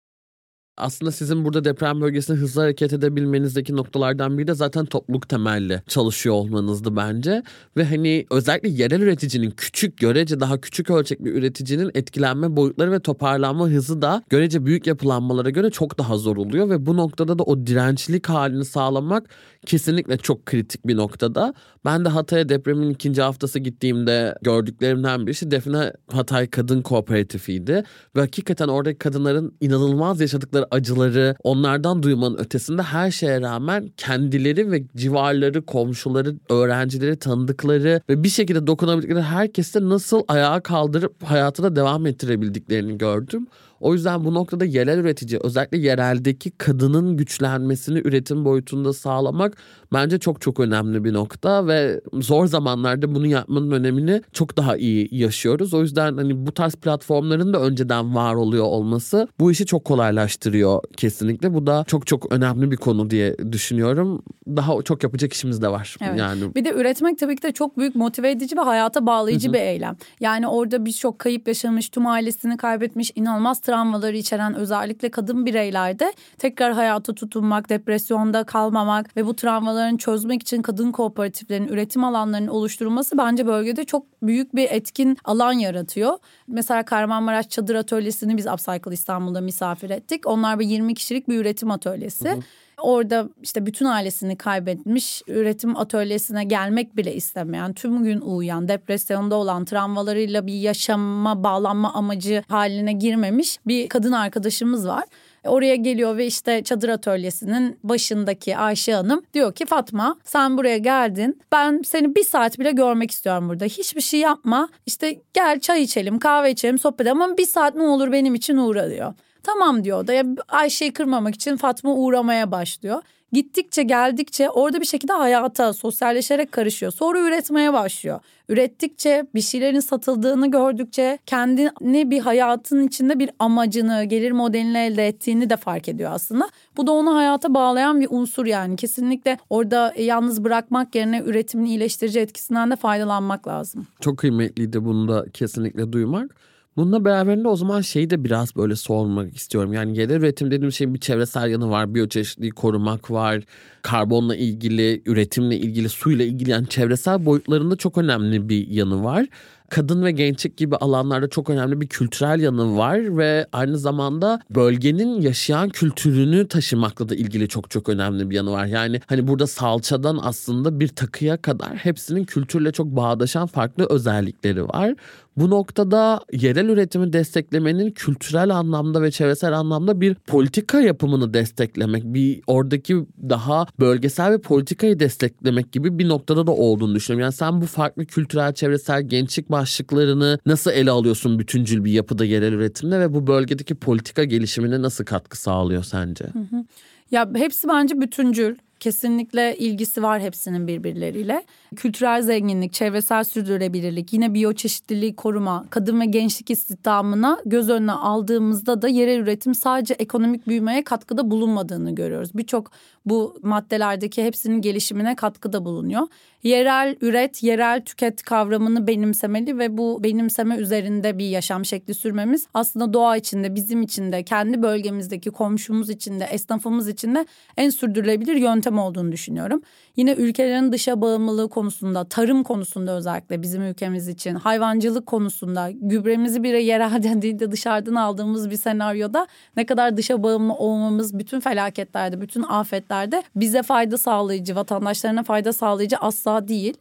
aslında 0.80 1.12
sizin 1.12 1.46
burada 1.46 1.64
deprem 1.64 2.02
bölgesinde 2.02 2.38
hızlı 2.38 2.62
hareket 2.62 2.94
edebilmenizdeki 2.94 3.76
noktalardan 3.76 4.38
biri 4.38 4.48
de 4.48 4.54
zaten 4.54 4.86
topluluk 4.86 5.30
temelli 5.30 5.82
çalışıyor 5.88 6.36
olmanızdı 6.36 6.96
bence. 6.96 7.44
Ve 7.78 7.84
hani 7.84 8.26
özellikle 8.32 8.70
yerel 8.70 9.02
üreticinin 9.02 9.52
küçük 9.52 9.98
görece 9.98 10.40
daha 10.40 10.62
küçük 10.62 10.90
ölçekli 10.90 11.30
üreticinin 11.30 11.92
etkilenme 11.94 12.56
boyutları 12.56 12.92
ve 12.92 13.00
toparlanma 13.00 13.68
hızı 13.68 14.02
da 14.02 14.24
görece 14.30 14.66
büyük 14.66 14.88
yapılanmalara 14.88 15.50
göre 15.50 15.70
çok 15.70 15.98
daha 15.98 16.18
zor 16.18 16.38
oluyor. 16.38 16.70
Ve 16.70 16.86
bu 16.86 16.98
noktada 16.98 17.40
da 17.40 17.44
o 17.44 17.68
dirençlilik 17.68 18.30
halini 18.30 18.66
sağlamak 18.66 19.30
kesinlikle 19.66 20.18
çok 20.18 20.46
kritik 20.46 20.88
bir 20.88 20.98
noktada. 20.98 21.54
Ben 21.86 22.06
de 22.06 22.10
Hatay'a 22.10 22.50
depremin 22.50 22.90
ikinci 22.90 23.22
haftası 23.22 23.60
gittiğimde 23.60 24.36
gördüklerimden 24.42 25.28
birisi 25.28 25.52
Defne 25.52 25.94
Hatay 26.12 26.50
Kadın 26.50 26.82
Kooperatifiydi. 26.82 27.84
Ve 28.16 28.20
hakikaten 28.20 28.68
oradaki 28.68 28.98
kadınların 28.98 29.56
inanılmaz 29.62 30.22
yaşadıkları 30.22 30.68
acıları 30.72 31.36
onlardan 31.44 32.04
duymanın 32.04 32.38
ötesinde 32.38 32.82
her 32.82 33.12
şeye 33.12 33.42
rağmen 33.42 33.90
kendileri 33.98 34.72
ve 34.72 34.84
civarları, 34.96 35.66
komşuları, 35.66 36.36
öğrencileri, 36.50 37.20
tanıdıkları 37.20 38.02
ve 38.10 38.24
bir 38.24 38.30
şekilde 38.30 38.68
dokunabildikleri 38.68 39.22
herkese 39.22 39.80
nasıl 39.82 40.24
ayağa 40.28 40.60
kaldırıp 40.60 41.24
hayatına 41.24 41.76
devam 41.76 42.06
ettirebildiklerini 42.06 42.98
gördüm. 42.98 43.48
O 43.80 43.94
yüzden 43.94 44.26
bu 44.26 44.34
noktada 44.34 44.66
yerel 44.66 44.98
üretici 44.98 45.40
özellikle 45.44 45.78
yereldeki 45.78 46.52
kadının 46.52 47.18
güçlenmesini 47.18 48.00
üretim 48.00 48.46
boyutunda 48.46 48.94
sağlamak 48.94 49.58
bence 49.94 50.20
çok 50.20 50.42
çok 50.42 50.60
önemli 50.60 51.04
bir 51.04 51.14
nokta 51.14 51.68
ve 51.68 52.02
zor 52.14 52.46
zamanlarda 52.46 53.16
bunu 53.16 53.28
yapmanın 53.28 53.72
önemini 53.72 54.22
çok 54.34 54.58
daha 54.58 54.78
iyi 54.78 55.08
yaşıyoruz. 55.12 55.74
O 55.74 55.82
yüzden 55.82 56.18
hani 56.18 56.46
bu 56.46 56.54
tarz 56.54 56.76
platformların 56.76 57.54
da 57.54 57.62
önceden 57.62 58.16
var 58.16 58.36
oluyor 58.36 58.66
olması 58.66 59.28
bu 59.40 59.52
işi 59.52 59.66
çok 59.66 59.86
kolaylaştırıyor 59.86 60.82
kesinlikle. 60.98 61.54
Bu 61.54 61.68
da 61.68 61.84
çok 61.88 62.08
çok 62.08 62.32
önemli 62.32 62.72
bir 62.72 62.78
konu 62.78 63.10
diye 63.10 63.38
düşünüyorum. 63.52 64.24
Daha 64.48 64.82
çok 64.82 65.04
yapacak 65.04 65.34
işimiz 65.34 65.62
de 65.62 65.68
var. 65.68 65.96
Evet. 66.02 66.20
Yani 66.20 66.56
bir 66.56 66.66
de 66.66 66.74
üretmek 66.74 67.20
tabii 67.20 67.36
ki 67.36 67.44
de 67.44 67.52
çok 67.52 67.78
büyük 67.78 67.96
motive 67.96 68.32
edici 68.32 68.58
ve 68.58 68.62
hayata 68.62 69.06
bağlayıcı 69.06 69.48
Hı-hı. 69.48 69.54
bir 69.54 69.60
eylem. 69.60 69.98
Yani 70.20 70.48
orada 70.48 70.86
birçok 70.86 71.20
kayıp 71.20 71.48
yaşamış, 71.48 71.90
tüm 71.90 72.08
ailesini 72.08 72.58
kaybetmiş, 72.58 73.12
inanılmaz 73.16 73.60
travmaları 73.70 74.18
içeren 74.18 74.56
özellikle 74.56 75.12
kadın 75.12 75.46
bireylerde 75.46 76.14
tekrar 76.38 76.74
hayata 76.74 77.14
tutunmak, 77.16 77.70
depresyonda 77.70 78.44
kalmamak 78.44 79.18
ve 79.18 79.26
bu 79.26 79.36
travmaların 79.36 79.98
çözmek 79.98 80.42
için 80.42 80.62
kadın 80.62 80.92
kooperatiflerinin 80.92 81.68
üretim 81.68 82.04
alanlarının 82.04 82.48
oluşturulması 82.48 83.18
bence 83.18 83.48
bölgede 83.48 83.86
çok 83.86 84.06
büyük 84.24 84.56
bir 84.56 84.70
etkin 84.72 85.18
alan 85.24 85.54
yaratıyor. 85.54 86.18
Mesela 86.48 86.84
Kahramanmaraş 86.84 87.50
Çadır 87.50 87.76
Atölyesi'ni 87.76 88.38
biz 88.38 88.48
Upcycle 88.48 88.94
İstanbul'da 88.94 89.42
misafir 89.42 89.90
ettik. 89.90 90.28
Onlar 90.28 90.60
bir 90.60 90.66
20 90.66 90.94
kişilik 90.94 91.30
bir 91.30 91.40
üretim 91.40 91.72
atölyesi. 91.72 92.30
Hı 92.30 92.34
hı. 92.34 92.40
Orada 92.82 93.30
işte 93.44 93.66
bütün 93.66 93.86
ailesini 93.86 94.36
kaybetmiş, 94.36 95.22
üretim 95.28 95.78
atölyesine 95.78 96.44
gelmek 96.44 96.98
bile 96.98 97.16
istemeyen, 97.16 97.74
tüm 97.74 98.04
gün 98.04 98.22
uyuyan, 98.22 98.68
depresyonda 98.68 99.36
olan, 99.36 99.66
travmalarıyla 99.66 100.48
bir 100.48 100.54
yaşama, 100.54 101.44
bağlanma 101.44 101.94
amacı 101.94 102.44
haline 102.48 102.94
girmemiş 102.94 103.60
bir 103.68 103.90
kadın 103.90 104.12
arkadaşımız 104.12 104.88
var. 104.88 105.04
Oraya 105.46 105.76
geliyor 105.76 106.18
ve 106.18 106.26
işte 106.26 106.64
çadır 106.64 106.90
atölyesinin 106.90 107.80
başındaki 107.84 108.58
Ayşe 108.58 108.94
Hanım 108.94 109.22
diyor 109.34 109.54
ki 109.54 109.66
Fatma 109.66 110.16
sen 110.24 110.58
buraya 110.58 110.78
geldin. 110.78 111.42
Ben 111.52 111.82
seni 111.86 112.16
bir 112.16 112.24
saat 112.24 112.60
bile 112.60 112.72
görmek 112.72 113.12
istiyorum 113.12 113.50
burada. 113.50 113.66
Hiçbir 113.66 114.02
şey 114.02 114.20
yapma. 114.20 114.70
İşte 114.86 115.22
gel 115.34 115.60
çay 115.60 115.84
içelim, 115.84 116.20
kahve 116.20 116.52
içelim, 116.52 116.80
sohbet 116.80 117.08
ama 117.08 117.38
bir 117.38 117.46
saat 117.46 117.76
ne 117.76 117.84
olur 117.84 118.12
benim 118.12 118.36
için 118.36 118.58
uğra 118.58 118.90
diyor. 118.90 119.14
Tamam 119.44 119.84
diyor 119.84 120.08
da 120.08 120.14
ya 120.14 120.24
Ayşe'yi 120.48 120.94
kırmamak 120.94 121.36
için 121.36 121.58
Fatma 121.58 121.94
uğramaya 121.94 122.52
başlıyor. 122.52 123.02
Gittikçe 123.32 123.84
geldikçe 123.84 124.50
orada 124.50 124.82
bir 124.82 124.86
şekilde 124.86 125.14
hayata 125.14 125.74
sosyalleşerek 125.74 126.52
karışıyor. 126.52 126.92
Sonra 126.92 127.20
üretmeye 127.20 127.74
başlıyor. 127.74 128.20
Ürettikçe 128.50 129.26
bir 129.36 129.42
şeylerin 129.42 129.80
satıldığını 129.80 130.52
gördükçe 130.52 131.20
kendini 131.26 132.12
bir 132.12 132.20
hayatın 132.20 132.88
içinde 132.88 133.20
bir 133.20 133.30
amacını, 133.40 134.04
gelir 134.04 134.32
modelini 134.32 134.78
elde 134.78 135.08
ettiğini 135.08 135.50
de 135.50 135.58
fark 135.58 135.90
ediyor 135.90 136.12
aslında. 136.14 136.50
Bu 136.78 136.88
da 136.88 136.92
onu 136.92 137.16
hayata 137.16 137.54
bağlayan 137.54 138.02
bir 138.02 138.08
unsur 138.10 138.46
yani. 138.46 138.76
Kesinlikle 138.76 139.38
orada 139.50 139.94
yalnız 139.98 140.44
bırakmak 140.44 140.96
yerine 140.96 141.22
üretimin 141.26 141.66
iyileştirici 141.66 142.20
etkisinden 142.20 142.72
de 142.72 142.76
faydalanmak 142.76 143.48
lazım. 143.48 143.88
Çok 144.02 144.18
kıymetliydi 144.18 144.86
bunu 144.86 145.08
da 145.08 145.26
kesinlikle 145.34 145.92
duymak. 145.94 146.36
Bununla 146.80 147.06
beraberinde 147.06 147.48
o 147.48 147.56
zaman 147.56 147.82
şeyi 147.82 148.10
de 148.10 148.24
biraz 148.24 148.56
böyle 148.56 148.76
sormak 148.76 149.36
istiyorum. 149.36 149.74
Yani 149.74 149.98
yerel 149.98 150.16
üretim 150.16 150.52
dediğim 150.52 150.72
şeyin 150.72 150.94
bir 150.94 151.00
çevresel 151.00 151.50
yanı 151.50 151.70
var. 151.70 151.96
Biyoçeşitliği 151.96 152.52
korumak 152.52 153.12
var. 153.12 153.44
Karbonla 153.82 154.36
ilgili, 154.36 155.02
üretimle 155.06 155.58
ilgili, 155.58 155.90
suyla 155.90 156.26
ilgili 156.26 156.50
yani 156.50 156.68
çevresel 156.68 157.26
boyutlarında 157.26 157.76
çok 157.76 157.98
önemli 157.98 158.50
bir 158.50 158.68
yanı 158.68 159.04
var 159.04 159.26
kadın 159.70 160.04
ve 160.04 160.12
gençlik 160.12 160.58
gibi 160.58 160.76
alanlarda 160.76 161.30
çok 161.30 161.50
önemli 161.50 161.82
bir 161.82 161.88
kültürel 161.88 162.40
yanı 162.40 162.78
var 162.78 163.18
ve 163.18 163.48
aynı 163.52 163.78
zamanda 163.78 164.40
bölgenin 164.50 165.22
yaşayan 165.22 165.70
kültürünü 165.70 166.48
taşımakla 166.48 167.10
da 167.10 167.16
ilgili 167.16 167.48
çok 167.48 167.72
çok 167.72 167.90
önemli 167.90 168.30
bir 168.30 168.36
yanı 168.36 168.52
var. 168.52 168.66
Yani 168.66 169.02
hani 169.08 169.28
burada 169.28 169.48
salçadan 169.48 170.20
aslında 170.22 170.80
bir 170.80 170.88
takıya 170.88 171.38
kadar 171.38 171.76
hepsinin 171.76 172.24
kültürle 172.24 172.72
çok 172.72 172.88
bağdaşan 172.88 173.48
farklı 173.48 173.88
özellikleri 173.90 174.68
var. 174.68 174.96
Bu 175.38 175.50
noktada 175.50 176.20
yerel 176.34 176.70
üretimi 176.70 177.14
desteklemenin 177.14 177.92
kültürel 177.92 178.56
anlamda 178.56 179.02
ve 179.02 179.12
çevresel 179.12 179.58
anlamda 179.58 180.02
bir 180.02 180.16
politika 180.16 180.82
yapımını 180.82 181.34
desteklemek, 181.34 182.04
bir 182.04 182.42
oradaki 182.48 183.06
daha 183.30 183.66
bölgesel 183.80 184.38
bir 184.38 184.42
politikayı 184.42 185.00
desteklemek 185.00 185.72
gibi 185.72 186.00
bir 186.00 186.08
noktada 186.08 186.48
da 186.48 186.52
olduğunu 186.52 186.96
düşünüyorum. 186.96 187.24
Yani 187.24 187.34
sen 187.34 187.62
bu 187.62 187.66
farklı 187.66 188.06
kültürel, 188.06 188.54
çevresel, 188.54 189.02
gençlik 189.02 189.52
başlıklarını 189.52 190.40
nasıl 190.46 190.72
ele 190.72 190.92
alıyorsun 190.92 191.40
bütüncül 191.40 191.84
bir 191.84 191.92
yapıda 191.92 192.26
yerel 192.26 192.54
üretimde 192.54 193.00
ve 193.00 193.14
bu 193.14 193.28
bölgedeki 193.28 193.76
politika 193.76 194.24
gelişimine 194.24 194.82
nasıl 194.82 195.06
katkı 195.06 195.42
sağlıyor 195.42 195.84
sence? 195.84 196.26
Hı 196.26 196.40
hı. 196.40 196.66
Ya 197.12 197.30
hepsi 197.36 197.68
bence 197.68 198.02
bütüncül. 198.02 198.56
Kesinlikle 198.80 199.58
ilgisi 199.58 200.04
var 200.04 200.22
hepsinin 200.22 200.68
birbirleriyle. 200.68 201.44
Kültürel 201.76 202.22
zenginlik, 202.22 202.74
çevresel 202.74 203.24
sürdürülebilirlik, 203.24 204.14
yine 204.14 204.34
biyoçeşitliliği 204.34 205.16
koruma, 205.16 205.66
kadın 205.70 206.02
ve 206.02 206.06
gençlik 206.06 206.50
istihdamına 206.50 207.40
göz 207.46 207.70
önüne 207.70 207.92
aldığımızda 207.92 208.82
da 208.82 208.88
yerel 208.88 209.20
üretim 209.20 209.56
sadece 209.56 209.94
ekonomik 209.94 210.48
büyümeye 210.48 210.84
katkıda 210.84 211.32
bulunmadığını 211.32 211.96
görüyoruz. 211.96 212.30
Birçok 212.34 212.72
bu 213.06 213.40
maddelerdeki 213.44 214.24
hepsinin 214.24 214.62
gelişimine 214.62 215.16
katkıda 215.16 215.66
bulunuyor. 215.66 216.08
Yerel 216.44 216.96
üret, 217.02 217.44
yerel 217.44 217.82
tüket 217.82 218.24
kavramını 218.24 218.88
benimsemeli 218.88 219.58
ve 219.58 219.78
bu 219.78 220.04
benimseme 220.04 220.56
üzerinde 220.56 221.18
bir 221.18 221.30
yaşam 221.30 221.66
şekli 221.66 221.94
sürmemiz 221.94 222.48
aslında 222.54 222.94
doğa 222.94 223.18
içinde, 223.18 223.56
bizim 223.56 223.82
içinde, 223.82 224.24
kendi 224.24 224.62
bölgemizdeki 224.62 225.32
komşumuz 225.32 225.90
içinde, 225.90 226.26
esnafımız 226.26 226.88
içinde 226.90 227.26
en 227.58 227.70
sürdürülebilir 227.70 228.36
yöntem 228.36 228.80
olduğunu 228.80 229.12
düşünüyorum. 229.12 229.62
Yine 229.96 230.14
ülkelerin 230.14 230.72
dışa 230.72 231.02
bağımlılığı 231.02 231.50
konusunda, 231.50 232.04
tarım 232.04 232.44
konusunda 232.44 232.98
özellikle 232.98 233.42
bizim 233.42 233.62
ülkemiz 233.62 234.08
için, 234.08 234.36
hayvancılık 234.36 235.06
konusunda, 235.06 235.72
gübremizi 235.72 236.44
bir 236.44 236.54
yerel 236.54 237.04
değil 237.22 237.40
de 237.40 237.52
dışarıdan 237.52 237.96
aldığımız 237.96 238.50
bir 238.50 238.58
senaryoda 238.58 239.28
ne 239.58 239.66
kadar 239.66 239.98
dışa 239.98 240.24
bağımlı 240.24 240.54
olmamız 240.54 241.20
bütün 241.20 241.40
felaketlerde, 241.40 242.22
bütün 242.22 242.44
afetlerde 242.44 243.24
bize 243.36 243.64
fayda 243.64 243.98
sağlayıcı, 243.98 244.56
vatandaşlarına 244.56 245.24
fayda 245.24 245.54
sağlayıcı 245.54 245.98
asla 245.98 246.29
değil 246.48 246.74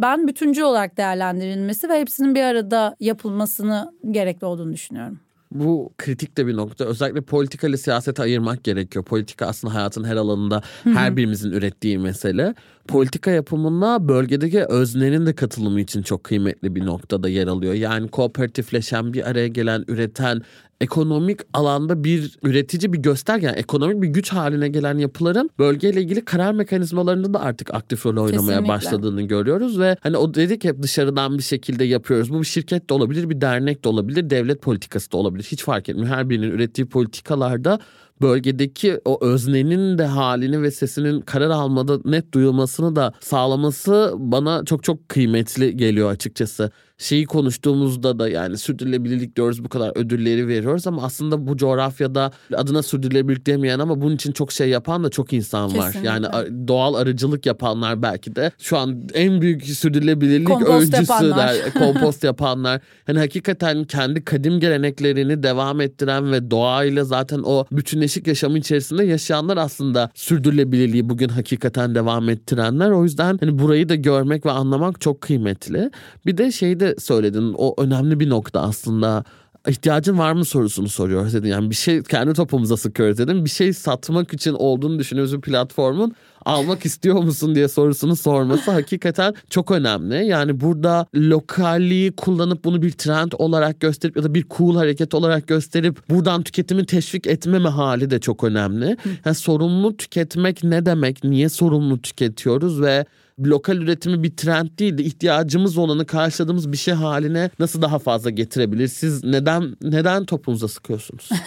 ben 0.00 0.28
bütüncül 0.28 0.62
olarak 0.62 0.96
değerlendirilmesi 0.96 1.88
ve 1.88 2.00
hepsinin 2.00 2.34
bir 2.34 2.42
arada 2.42 2.96
yapılmasını 3.00 3.92
gerekli 4.10 4.44
olduğunu 4.44 4.72
düşünüyorum. 4.72 5.20
Bu 5.52 5.92
kritik 5.98 6.36
de 6.36 6.46
bir 6.46 6.56
nokta. 6.56 6.84
Özellikle 6.84 7.20
politika 7.20 7.68
ile 7.68 7.76
siyasete 7.76 8.22
ayırmak 8.22 8.64
gerekiyor. 8.64 9.04
Politika 9.04 9.46
aslında 9.46 9.74
hayatın 9.74 10.04
her 10.04 10.16
alanında 10.16 10.62
her 10.84 11.16
birimizin 11.16 11.50
ürettiği 11.50 11.98
mesele. 11.98 12.54
Politika 12.88 13.30
yapımına 13.30 14.08
bölgedeki 14.08 14.64
öznenin 14.64 15.26
de 15.26 15.34
katılımı 15.34 15.80
için 15.80 16.02
çok 16.02 16.24
kıymetli 16.24 16.74
bir 16.74 16.86
noktada 16.86 17.28
yer 17.28 17.46
alıyor. 17.46 17.74
Yani 17.74 18.08
kooperatifleşen, 18.08 19.12
bir 19.12 19.30
araya 19.30 19.48
gelen, 19.48 19.84
üreten, 19.88 20.42
ekonomik 20.80 21.40
alanda 21.52 22.04
bir 22.04 22.38
üretici 22.42 22.92
bir 22.92 22.98
göstergen, 22.98 23.54
ekonomik 23.54 24.02
bir 24.02 24.08
güç 24.08 24.32
haline 24.32 24.68
gelen 24.68 24.98
yapıların 24.98 25.50
bölgeyle 25.58 26.00
ilgili 26.00 26.24
karar 26.24 26.52
mekanizmalarında 26.52 27.34
da 27.34 27.40
artık 27.40 27.74
aktif 27.74 28.06
rol 28.06 28.10
oynamaya 28.10 28.36
Kesinlikle. 28.36 28.68
başladığını 28.68 29.22
görüyoruz 29.22 29.78
ve 29.78 29.96
hani 30.00 30.16
o 30.16 30.34
dedik 30.34 30.64
hep 30.64 30.82
dışarıdan 30.82 31.38
bir 31.38 31.42
şekilde 31.42 31.84
yapıyoruz. 31.84 32.30
Bu 32.32 32.40
bir 32.40 32.46
şirket 32.46 32.90
de 32.90 32.94
olabilir, 32.94 33.30
bir 33.30 33.40
dernek 33.40 33.84
de 33.84 33.88
olabilir, 33.88 34.30
devlet 34.30 34.62
politikası 34.62 35.12
da 35.12 35.16
olabilir. 35.16 35.44
Hiç 35.44 35.64
fark 35.64 35.88
etmiyor. 35.88 36.08
Her 36.08 36.30
birinin 36.30 36.50
ürettiği 36.50 36.86
politikalarda 36.86 37.78
bölgedeki 38.22 39.00
o 39.04 39.24
öznenin 39.24 39.98
de 39.98 40.04
halini 40.04 40.62
ve 40.62 40.70
sesinin 40.70 41.20
karar 41.20 41.50
almada 41.50 41.98
net 42.04 42.34
duyulmasını 42.34 42.96
da 42.96 43.12
sağlaması 43.20 44.14
bana 44.18 44.64
çok 44.64 44.84
çok 44.84 45.08
kıymetli 45.08 45.76
geliyor 45.76 46.10
açıkçası. 46.10 46.70
Şeyi 47.00 47.26
konuştuğumuzda 47.26 48.18
da 48.18 48.28
yani 48.28 48.58
sürdürülebilirlik 48.58 49.36
diyoruz 49.36 49.64
bu 49.64 49.68
kadar 49.68 49.92
ödülleri 49.98 50.48
veriyoruz 50.48 50.86
ama 50.86 51.02
aslında 51.02 51.46
bu 51.46 51.56
coğrafyada 51.56 52.30
adına 52.56 52.82
sürdürülebilirlik 52.82 53.46
demeyen 53.46 53.78
ama 53.78 54.00
bunun 54.00 54.14
için 54.14 54.32
çok 54.32 54.52
şey 54.52 54.68
yapan 54.68 55.04
da 55.04 55.10
çok 55.10 55.32
insan 55.32 55.76
var. 55.76 55.86
Kesinlikle. 55.86 56.08
Yani 56.08 56.26
a- 56.26 56.68
doğal 56.68 56.94
arıcılık 56.94 57.46
yapanlar 57.46 58.02
belki 58.02 58.36
de 58.36 58.50
şu 58.58 58.78
an 58.78 59.02
en 59.14 59.40
büyük 59.40 59.64
sürdürülebilirlik 59.64 60.48
Kompost 60.48 60.72
öncüsü 60.94 60.96
yapanlar. 60.96 61.38
der, 61.48 61.72
kompost 61.78 62.24
yapanlar. 62.24 62.80
Hani 63.06 63.18
hakikaten 63.18 63.84
kendi 63.84 64.24
kadim 64.24 64.60
geleneklerini 64.60 65.42
devam 65.42 65.80
ettiren 65.80 66.32
ve 66.32 66.50
doğayla 66.50 67.04
zaten 67.04 67.40
o 67.44 67.66
bütünleşik 67.72 68.26
yaşamı 68.26 68.58
içerisinde 68.58 69.04
yaşayanlar 69.04 69.56
aslında 69.56 70.10
sürdürülebilirliği 70.14 71.08
bugün 71.08 71.28
hakikaten 71.28 71.94
devam 71.94 72.28
ettirenler. 72.28 72.90
O 72.90 73.04
yüzden 73.04 73.38
hani 73.40 73.58
burayı 73.58 73.88
da 73.88 73.94
görmek 73.94 74.46
ve 74.46 74.50
anlamak 74.50 75.00
çok 75.00 75.20
kıymetli. 75.20 75.90
Bir 76.26 76.36
de 76.38 76.52
şey 76.52 76.80
söyledin 76.98 77.54
o 77.58 77.82
önemli 77.82 78.20
bir 78.20 78.28
nokta 78.28 78.60
aslında 78.60 79.24
ihtiyacın 79.68 80.18
var 80.18 80.32
mı 80.32 80.44
sorusunu 80.44 80.88
soruyor 80.88 81.32
dedin. 81.32 81.48
Yani 81.48 81.70
bir 81.70 81.74
şey 81.74 82.02
kendi 82.02 82.32
topumuza 82.32 82.76
sıkıyoruz 82.76 83.18
dedim. 83.18 83.44
Bir 83.44 83.50
şey 83.50 83.72
satmak 83.72 84.34
için 84.34 84.54
olduğunu 84.54 84.98
düşündüğümüz 84.98 85.36
bir 85.36 85.40
platformun 85.40 86.14
almak 86.44 86.84
istiyor 86.84 87.22
musun 87.22 87.54
diye 87.54 87.68
sorusunu 87.68 88.16
sorması 88.16 88.70
hakikaten 88.70 89.34
çok 89.50 89.70
önemli. 89.70 90.26
Yani 90.26 90.60
burada 90.60 91.06
lokalliği 91.14 92.12
kullanıp 92.12 92.64
bunu 92.64 92.82
bir 92.82 92.92
trend 92.92 93.32
olarak 93.38 93.80
gösterip 93.80 94.16
ya 94.16 94.22
da 94.22 94.34
bir 94.34 94.46
cool 94.56 94.76
hareket 94.76 95.14
olarak 95.14 95.46
gösterip 95.46 96.10
buradan 96.10 96.42
tüketimi 96.42 96.86
teşvik 96.86 97.26
etmeme 97.26 97.68
hali 97.68 98.10
de 98.10 98.20
çok 98.20 98.44
önemli. 98.44 98.96
Yani 99.24 99.34
sorumlu 99.34 99.96
tüketmek 99.96 100.64
ne 100.64 100.86
demek? 100.86 101.24
Niye 101.24 101.48
sorumlu 101.48 102.02
tüketiyoruz 102.02 102.80
ve 102.80 103.04
lokal 103.44 103.76
üretimi 103.76 104.22
bir 104.22 104.36
trend 104.36 104.68
değil 104.78 104.98
de 104.98 105.02
ihtiyacımız 105.02 105.78
olanı 105.78 106.06
karşıladığımız 106.06 106.72
bir 106.72 106.76
şey 106.76 106.94
haline 106.94 107.50
nasıl 107.58 107.82
daha 107.82 107.98
fazla 107.98 108.30
getirebilir? 108.30 108.88
Siz 108.88 109.24
neden 109.24 109.76
neden 109.82 110.24
topunuza 110.24 110.68
sıkıyorsunuz? 110.68 111.28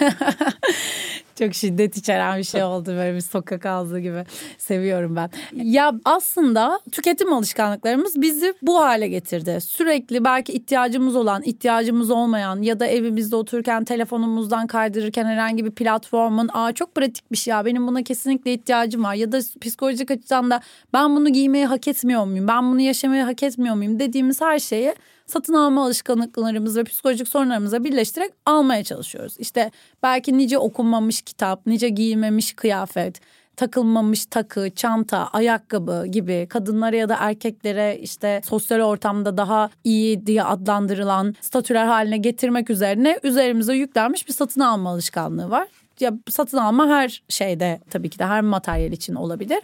Çok 1.40 1.54
şiddet 1.54 1.98
içeren 1.98 2.38
bir 2.38 2.44
şey 2.44 2.64
oldu 2.64 2.88
böyle 2.88 3.16
bir 3.16 3.22
sokak 3.22 3.66
ağzı 3.66 4.00
gibi. 4.00 4.26
Seviyorum 4.58 5.16
ben. 5.16 5.30
Ya 5.54 5.94
aslında 6.06 6.80
tüketim 6.92 7.34
alışkanlıklarımız 7.34 8.22
bizi 8.22 8.54
bu 8.62 8.82
hale 8.82 9.08
getirdi. 9.08 9.62
Sürekli 9.62 10.24
belki 10.24 10.54
ihtiyacımız 10.54 11.16
olan, 11.16 11.44
ihtiyacımız 11.44 12.12
olmayan 12.12 12.62
ya 12.62 12.80
da 12.80 12.88
evimizde 12.88 13.36
otururken 13.36 13.84
telefonumuzdan 13.84 14.68
kaydırırken 14.68 15.26
herhangi 15.26 15.66
bir 15.66 15.72
platformun 15.72 16.50
aa 16.54 16.74
çok 16.74 16.96
pratikmiş 16.96 17.48
ya 17.48 17.66
benim 17.66 17.88
buna 17.88 18.04
kesinlikle 18.04 18.54
ihtiyacım 18.54 19.04
var 19.04 19.14
ya 19.14 19.32
da 19.32 19.40
psikolojik 19.62 20.12
açıdan 20.12 20.52
da 20.52 20.62
ben 20.94 21.16
bunu 21.16 21.30
giymeyi 21.30 21.66
hak 21.66 21.88
etmiyor 21.88 22.26
muyum? 22.26 22.48
Ben 22.48 22.72
bunu 22.72 22.82
yaşamayı 22.82 23.24
hak 23.24 23.44
etmiyor 23.44 23.76
muyum 23.76 24.00
dediğimiz 24.00 24.42
her 24.42 24.60
şeyi 24.60 24.94
satın 25.34 25.54
alma 25.54 25.86
alışkanlıklarımız 25.86 26.78
ve 26.78 26.84
psikolojik 26.84 27.28
sorunlarımıza 27.28 27.84
birleştirerek 27.84 28.34
almaya 28.46 28.84
çalışıyoruz. 28.84 29.36
İşte 29.40 29.72
belki 30.04 30.38
nice 30.38 30.58
okunmamış 30.58 31.22
kitap, 31.22 31.66
nice 31.66 31.90
giyilmemiş 31.90 32.54
kıyafet, 32.54 33.22
takılmamış 33.56 34.26
takı, 34.26 34.70
çanta, 34.76 35.28
ayakkabı 35.28 36.06
gibi 36.08 36.48
kadınlara 36.50 36.96
ya 36.96 37.10
da 37.10 37.18
erkeklere 37.20 38.00
işte 38.02 38.42
sosyal 38.46 38.80
ortamda 38.80 39.38
daha 39.38 39.70
iyi 39.84 40.28
diye 40.28 40.44
adlandırılan 40.44 41.36
statüler 41.42 41.86
haline 41.86 42.18
getirmek 42.18 42.70
üzerine 42.70 43.20
üzerimize 43.24 43.76
yüklenmiş 43.76 44.28
bir 44.28 44.34
satın 44.34 44.62
alma 44.62 44.90
alışkanlığı 44.90 45.50
var. 45.50 45.68
Ya 46.00 46.14
satın 46.30 46.58
alma 46.58 46.88
her 46.88 47.24
şeyde 47.30 47.80
tabii 47.90 48.10
ki 48.10 48.20
de 48.20 48.26
her 48.26 48.42
materyal 48.42 48.92
için 48.92 49.16
olabilir. 49.16 49.60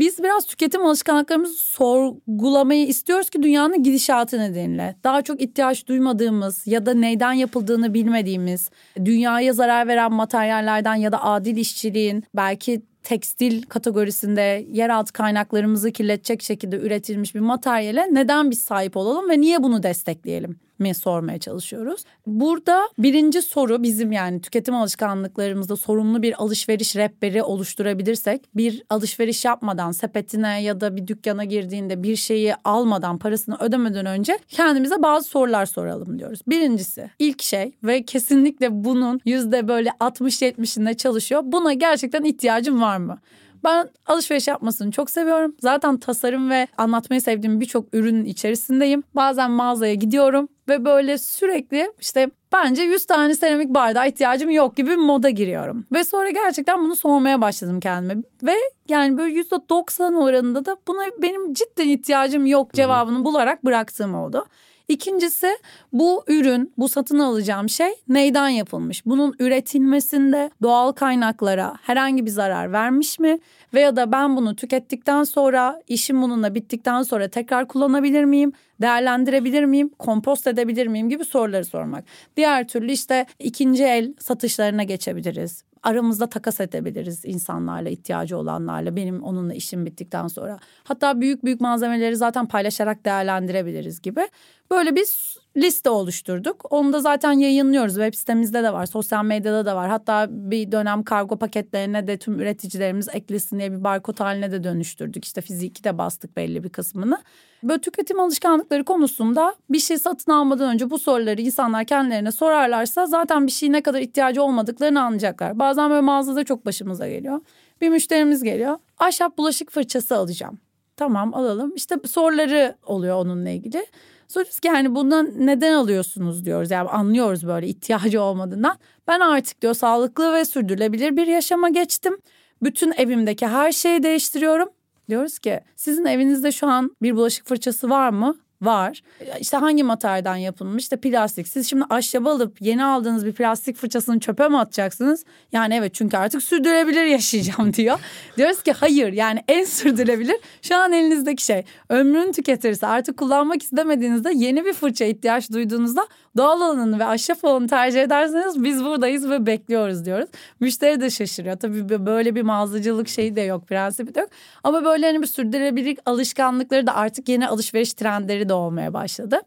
Biz 0.00 0.18
biraz 0.18 0.46
tüketim 0.46 0.86
alışkanlıklarımızı 0.86 1.54
sorgulamayı 1.54 2.86
istiyoruz 2.86 3.30
ki 3.30 3.42
dünyanın 3.42 3.82
gidişatı 3.82 4.38
nedeniyle. 4.38 4.96
Daha 5.04 5.22
çok 5.22 5.40
ihtiyaç 5.40 5.86
duymadığımız 5.86 6.66
ya 6.66 6.86
da 6.86 6.94
neyden 6.94 7.32
yapıldığını 7.32 7.94
bilmediğimiz, 7.94 8.70
dünyaya 9.04 9.52
zarar 9.52 9.88
veren 9.88 10.12
materyallerden 10.12 10.94
ya 10.94 11.12
da 11.12 11.24
adil 11.24 11.56
işçiliğin 11.56 12.24
belki 12.36 12.82
tekstil 13.02 13.62
kategorisinde 13.62 14.66
yeraltı 14.72 15.12
kaynaklarımızı 15.12 15.92
kirletecek 15.92 16.42
şekilde 16.42 16.76
üretilmiş 16.76 17.34
bir 17.34 17.40
materyale 17.40 18.14
neden 18.14 18.50
biz 18.50 18.62
sahip 18.62 18.96
olalım 18.96 19.30
ve 19.30 19.40
niye 19.40 19.62
bunu 19.62 19.82
destekleyelim? 19.82 20.60
Mi 20.80 20.94
sormaya 20.94 21.38
çalışıyoruz. 21.38 22.04
Burada 22.26 22.88
birinci 22.98 23.42
soru 23.42 23.82
bizim 23.82 24.12
yani 24.12 24.40
tüketim 24.40 24.74
alışkanlıklarımızda 24.74 25.76
sorumlu 25.76 26.22
bir 26.22 26.42
alışveriş 26.42 26.96
rehberi 26.96 27.42
oluşturabilirsek 27.42 28.56
bir 28.56 28.82
alışveriş 28.90 29.44
yapmadan 29.44 29.92
sepetine 29.92 30.62
ya 30.62 30.80
da 30.80 30.96
bir 30.96 31.06
dükkana 31.06 31.44
girdiğinde 31.44 32.02
bir 32.02 32.16
şeyi 32.16 32.54
almadan 32.64 33.18
parasını 33.18 33.56
ödemeden 33.60 34.06
önce 34.06 34.38
kendimize 34.48 35.02
bazı 35.02 35.28
sorular 35.28 35.66
soralım 35.66 36.18
diyoruz. 36.18 36.40
Birincisi 36.46 37.10
ilk 37.18 37.42
şey 37.42 37.72
ve 37.82 38.04
kesinlikle 38.04 38.84
bunun 38.84 39.20
yüzde 39.24 39.68
böyle 39.68 39.88
60-70'inde 39.88 40.96
çalışıyor. 40.96 41.42
Buna 41.44 41.72
gerçekten 41.72 42.24
ihtiyacım 42.24 42.82
var 42.82 42.96
mı? 42.96 43.18
Ben 43.64 43.88
alışveriş 44.06 44.48
yapmasını 44.48 44.90
çok 44.90 45.10
seviyorum. 45.10 45.56
Zaten 45.60 45.96
tasarım 45.96 46.50
ve 46.50 46.66
anlatmayı 46.76 47.22
sevdiğim 47.22 47.60
birçok 47.60 47.94
ürünün 47.94 48.24
içerisindeyim. 48.24 49.02
Bazen 49.14 49.50
mağazaya 49.50 49.94
gidiyorum 49.94 50.48
ve 50.70 50.84
böyle 50.84 51.18
sürekli 51.18 51.92
işte 52.00 52.30
bence 52.52 52.82
100 52.82 53.06
tane 53.06 53.34
seramik 53.34 53.68
bardağa 53.68 54.06
ihtiyacım 54.06 54.50
yok 54.50 54.76
gibi 54.76 54.90
bir 54.90 54.96
moda 54.96 55.30
giriyorum. 55.30 55.86
Ve 55.92 56.04
sonra 56.04 56.30
gerçekten 56.30 56.84
bunu 56.84 56.96
sormaya 56.96 57.40
başladım 57.40 57.80
kendime. 57.80 58.22
Ve 58.42 58.54
yani 58.88 59.18
böyle 59.18 59.40
%90 59.40 60.16
oranında 60.16 60.64
da 60.64 60.76
buna 60.88 61.02
benim 61.22 61.54
cidden 61.54 61.88
ihtiyacım 61.88 62.46
yok 62.46 62.74
cevabını 62.74 63.24
bularak 63.24 63.64
bıraktığım 63.64 64.14
oldu. 64.14 64.46
İkincisi 64.90 65.58
bu 65.92 66.24
ürün, 66.28 66.72
bu 66.78 66.88
satın 66.88 67.18
alacağım 67.18 67.68
şey 67.68 67.90
neyden 68.08 68.48
yapılmış? 68.48 69.06
Bunun 69.06 69.34
üretilmesinde 69.38 70.50
doğal 70.62 70.92
kaynaklara 70.92 71.74
herhangi 71.82 72.26
bir 72.26 72.30
zarar 72.30 72.72
vermiş 72.72 73.18
mi? 73.18 73.38
Veya 73.74 73.96
da 73.96 74.12
ben 74.12 74.36
bunu 74.36 74.56
tükettikten 74.56 75.24
sonra, 75.24 75.82
işim 75.88 76.22
bununla 76.22 76.54
bittikten 76.54 77.02
sonra 77.02 77.28
tekrar 77.28 77.68
kullanabilir 77.68 78.24
miyim? 78.24 78.52
Değerlendirebilir 78.80 79.64
miyim? 79.64 79.90
Kompost 79.98 80.46
edebilir 80.46 80.86
miyim? 80.86 81.08
gibi 81.08 81.24
soruları 81.24 81.64
sormak. 81.64 82.04
Diğer 82.36 82.68
türlü 82.68 82.92
işte 82.92 83.26
ikinci 83.38 83.84
el 83.84 84.14
satışlarına 84.18 84.82
geçebiliriz 84.82 85.64
aramızda 85.82 86.26
takas 86.26 86.60
edebiliriz 86.60 87.24
insanlarla 87.24 87.88
ihtiyacı 87.88 88.38
olanlarla 88.38 88.96
benim 88.96 89.22
onunla 89.22 89.54
işim 89.54 89.86
bittikten 89.86 90.28
sonra. 90.28 90.58
Hatta 90.84 91.20
büyük 91.20 91.44
büyük 91.44 91.60
malzemeleri 91.60 92.16
zaten 92.16 92.46
paylaşarak 92.46 93.04
değerlendirebiliriz 93.04 94.02
gibi. 94.02 94.28
Böyle 94.70 94.96
bir 94.96 95.30
liste 95.56 95.90
oluşturduk. 95.90 96.64
Onu 96.70 96.92
da 96.92 97.00
zaten 97.00 97.32
yayınlıyoruz. 97.32 97.94
Web 97.94 98.14
sitemizde 98.14 98.62
de 98.62 98.72
var, 98.72 98.86
sosyal 98.86 99.24
medyada 99.24 99.66
da 99.66 99.76
var. 99.76 99.88
Hatta 99.88 100.26
bir 100.30 100.72
dönem 100.72 101.02
kargo 101.02 101.38
paketlerine 101.38 102.06
de 102.06 102.18
tüm 102.18 102.40
üreticilerimiz 102.40 103.08
eklesin 103.12 103.58
diye 103.58 103.72
bir 103.72 103.84
barkod 103.84 104.20
haline 104.20 104.52
de 104.52 104.64
dönüştürdük. 104.64 105.24
İşte 105.24 105.40
fiziki 105.40 105.84
de 105.84 105.98
bastık 105.98 106.36
belli 106.36 106.64
bir 106.64 106.68
kısmını. 106.68 107.18
Böyle 107.62 107.80
tüketim 107.80 108.20
alışkanlıkları 108.20 108.84
konusunda 108.84 109.54
bir 109.70 109.78
şey 109.78 109.98
satın 109.98 110.32
almadan 110.32 110.74
önce 110.74 110.90
bu 110.90 110.98
soruları 110.98 111.40
insanlar 111.40 111.84
kendilerine 111.84 112.32
sorarlarsa 112.32 113.06
zaten 113.06 113.46
bir 113.46 113.52
şeye 113.52 113.72
ne 113.72 113.82
kadar 113.82 114.00
ihtiyacı 114.00 114.42
olmadıklarını 114.42 115.02
anlayacaklar. 115.02 115.58
Bazen 115.58 115.90
böyle 115.90 116.00
mağazada 116.00 116.44
çok 116.44 116.66
başımıza 116.66 117.08
geliyor. 117.08 117.40
Bir 117.80 117.88
müşterimiz 117.88 118.42
geliyor. 118.42 118.78
Ahşap 118.98 119.38
bulaşık 119.38 119.70
fırçası 119.70 120.16
alacağım. 120.16 120.58
Tamam 120.96 121.34
alalım. 121.34 121.72
İşte 121.76 121.96
soruları 122.06 122.76
oluyor 122.86 123.16
onunla 123.16 123.50
ilgili. 123.50 123.86
Soruyoruz 124.30 124.60
ki 124.60 124.68
yani 124.68 124.94
bundan 124.94 125.32
neden 125.36 125.72
alıyorsunuz 125.72 126.44
diyoruz. 126.44 126.70
Yani 126.70 126.88
anlıyoruz 126.88 127.46
böyle 127.46 127.66
ihtiyacı 127.66 128.22
olmadığından. 128.22 128.78
Ben 129.08 129.20
artık 129.20 129.62
diyor 129.62 129.74
sağlıklı 129.74 130.34
ve 130.34 130.44
sürdürülebilir 130.44 131.16
bir 131.16 131.26
yaşama 131.26 131.68
geçtim. 131.68 132.18
Bütün 132.62 132.92
evimdeki 132.92 133.46
her 133.46 133.72
şeyi 133.72 134.02
değiştiriyorum. 134.02 134.68
Diyoruz 135.08 135.38
ki 135.38 135.60
sizin 135.76 136.04
evinizde 136.04 136.52
şu 136.52 136.66
an 136.66 136.96
bir 137.02 137.16
bulaşık 137.16 137.46
fırçası 137.46 137.90
var 137.90 138.10
mı? 138.10 138.36
Var. 138.62 139.02
İşte 139.40 139.56
hangi 139.56 139.82
materyalden 139.82 140.36
yapılmış? 140.36 140.82
İşte 140.82 140.96
plastik. 140.96 141.48
Siz 141.48 141.70
şimdi 141.70 141.84
ahşabı 141.90 142.28
alıp 142.28 142.62
yeni 142.62 142.84
aldığınız 142.84 143.26
bir 143.26 143.32
plastik 143.32 143.76
fırçasını 143.76 144.20
çöpe 144.20 144.48
mi 144.48 144.58
atacaksınız? 144.58 145.24
Yani 145.52 145.74
evet 145.74 145.94
çünkü 145.94 146.16
artık 146.16 146.42
sürdürülebilir 146.42 147.04
yaşayacağım 147.04 147.72
diyor. 147.74 147.98
Diyoruz 148.36 148.62
ki 148.62 148.72
hayır 148.72 149.12
yani 149.12 149.44
en 149.48 149.64
sürdürülebilir 149.64 150.36
şu 150.62 150.76
an 150.76 150.92
elinizdeki 150.92 151.44
şey. 151.44 151.64
Ömrünü 151.88 152.32
tüketirse 152.32 152.86
artık 152.86 153.16
kullanmak 153.16 153.62
istemediğinizde 153.62 154.32
yeni 154.34 154.64
bir 154.64 154.72
fırça 154.72 155.04
ihtiyaç 155.04 155.50
duyduğunuzda 155.52 156.06
doğal 156.36 156.60
olanını 156.60 156.98
ve 156.98 157.04
ahşap 157.04 157.44
olanı 157.44 157.68
tercih 157.68 158.02
ederseniz 158.02 158.64
biz 158.64 158.84
buradayız 158.84 159.30
ve 159.30 159.46
bekliyoruz 159.46 160.04
diyoruz. 160.04 160.28
Müşteri 160.60 161.00
de 161.00 161.10
şaşırıyor. 161.10 161.56
Tabii 161.56 162.06
böyle 162.06 162.34
bir 162.34 162.42
mağazacılık 162.42 163.08
şeyi 163.08 163.36
de 163.36 163.40
yok, 163.40 163.68
prensibi 163.68 164.14
de 164.14 164.20
yok. 164.20 164.30
Ama 164.64 164.84
böyle 164.84 165.06
hani 165.06 165.22
bir 165.22 165.26
sürdürülebilirlik 165.26 165.98
alışkanlıkları 166.06 166.86
da 166.86 166.94
artık 166.94 167.28
yeni 167.28 167.48
alışveriş 167.48 167.92
trendleri 167.92 168.48
de 168.48 168.54
olmaya 168.54 168.94
başladı. 168.94 169.40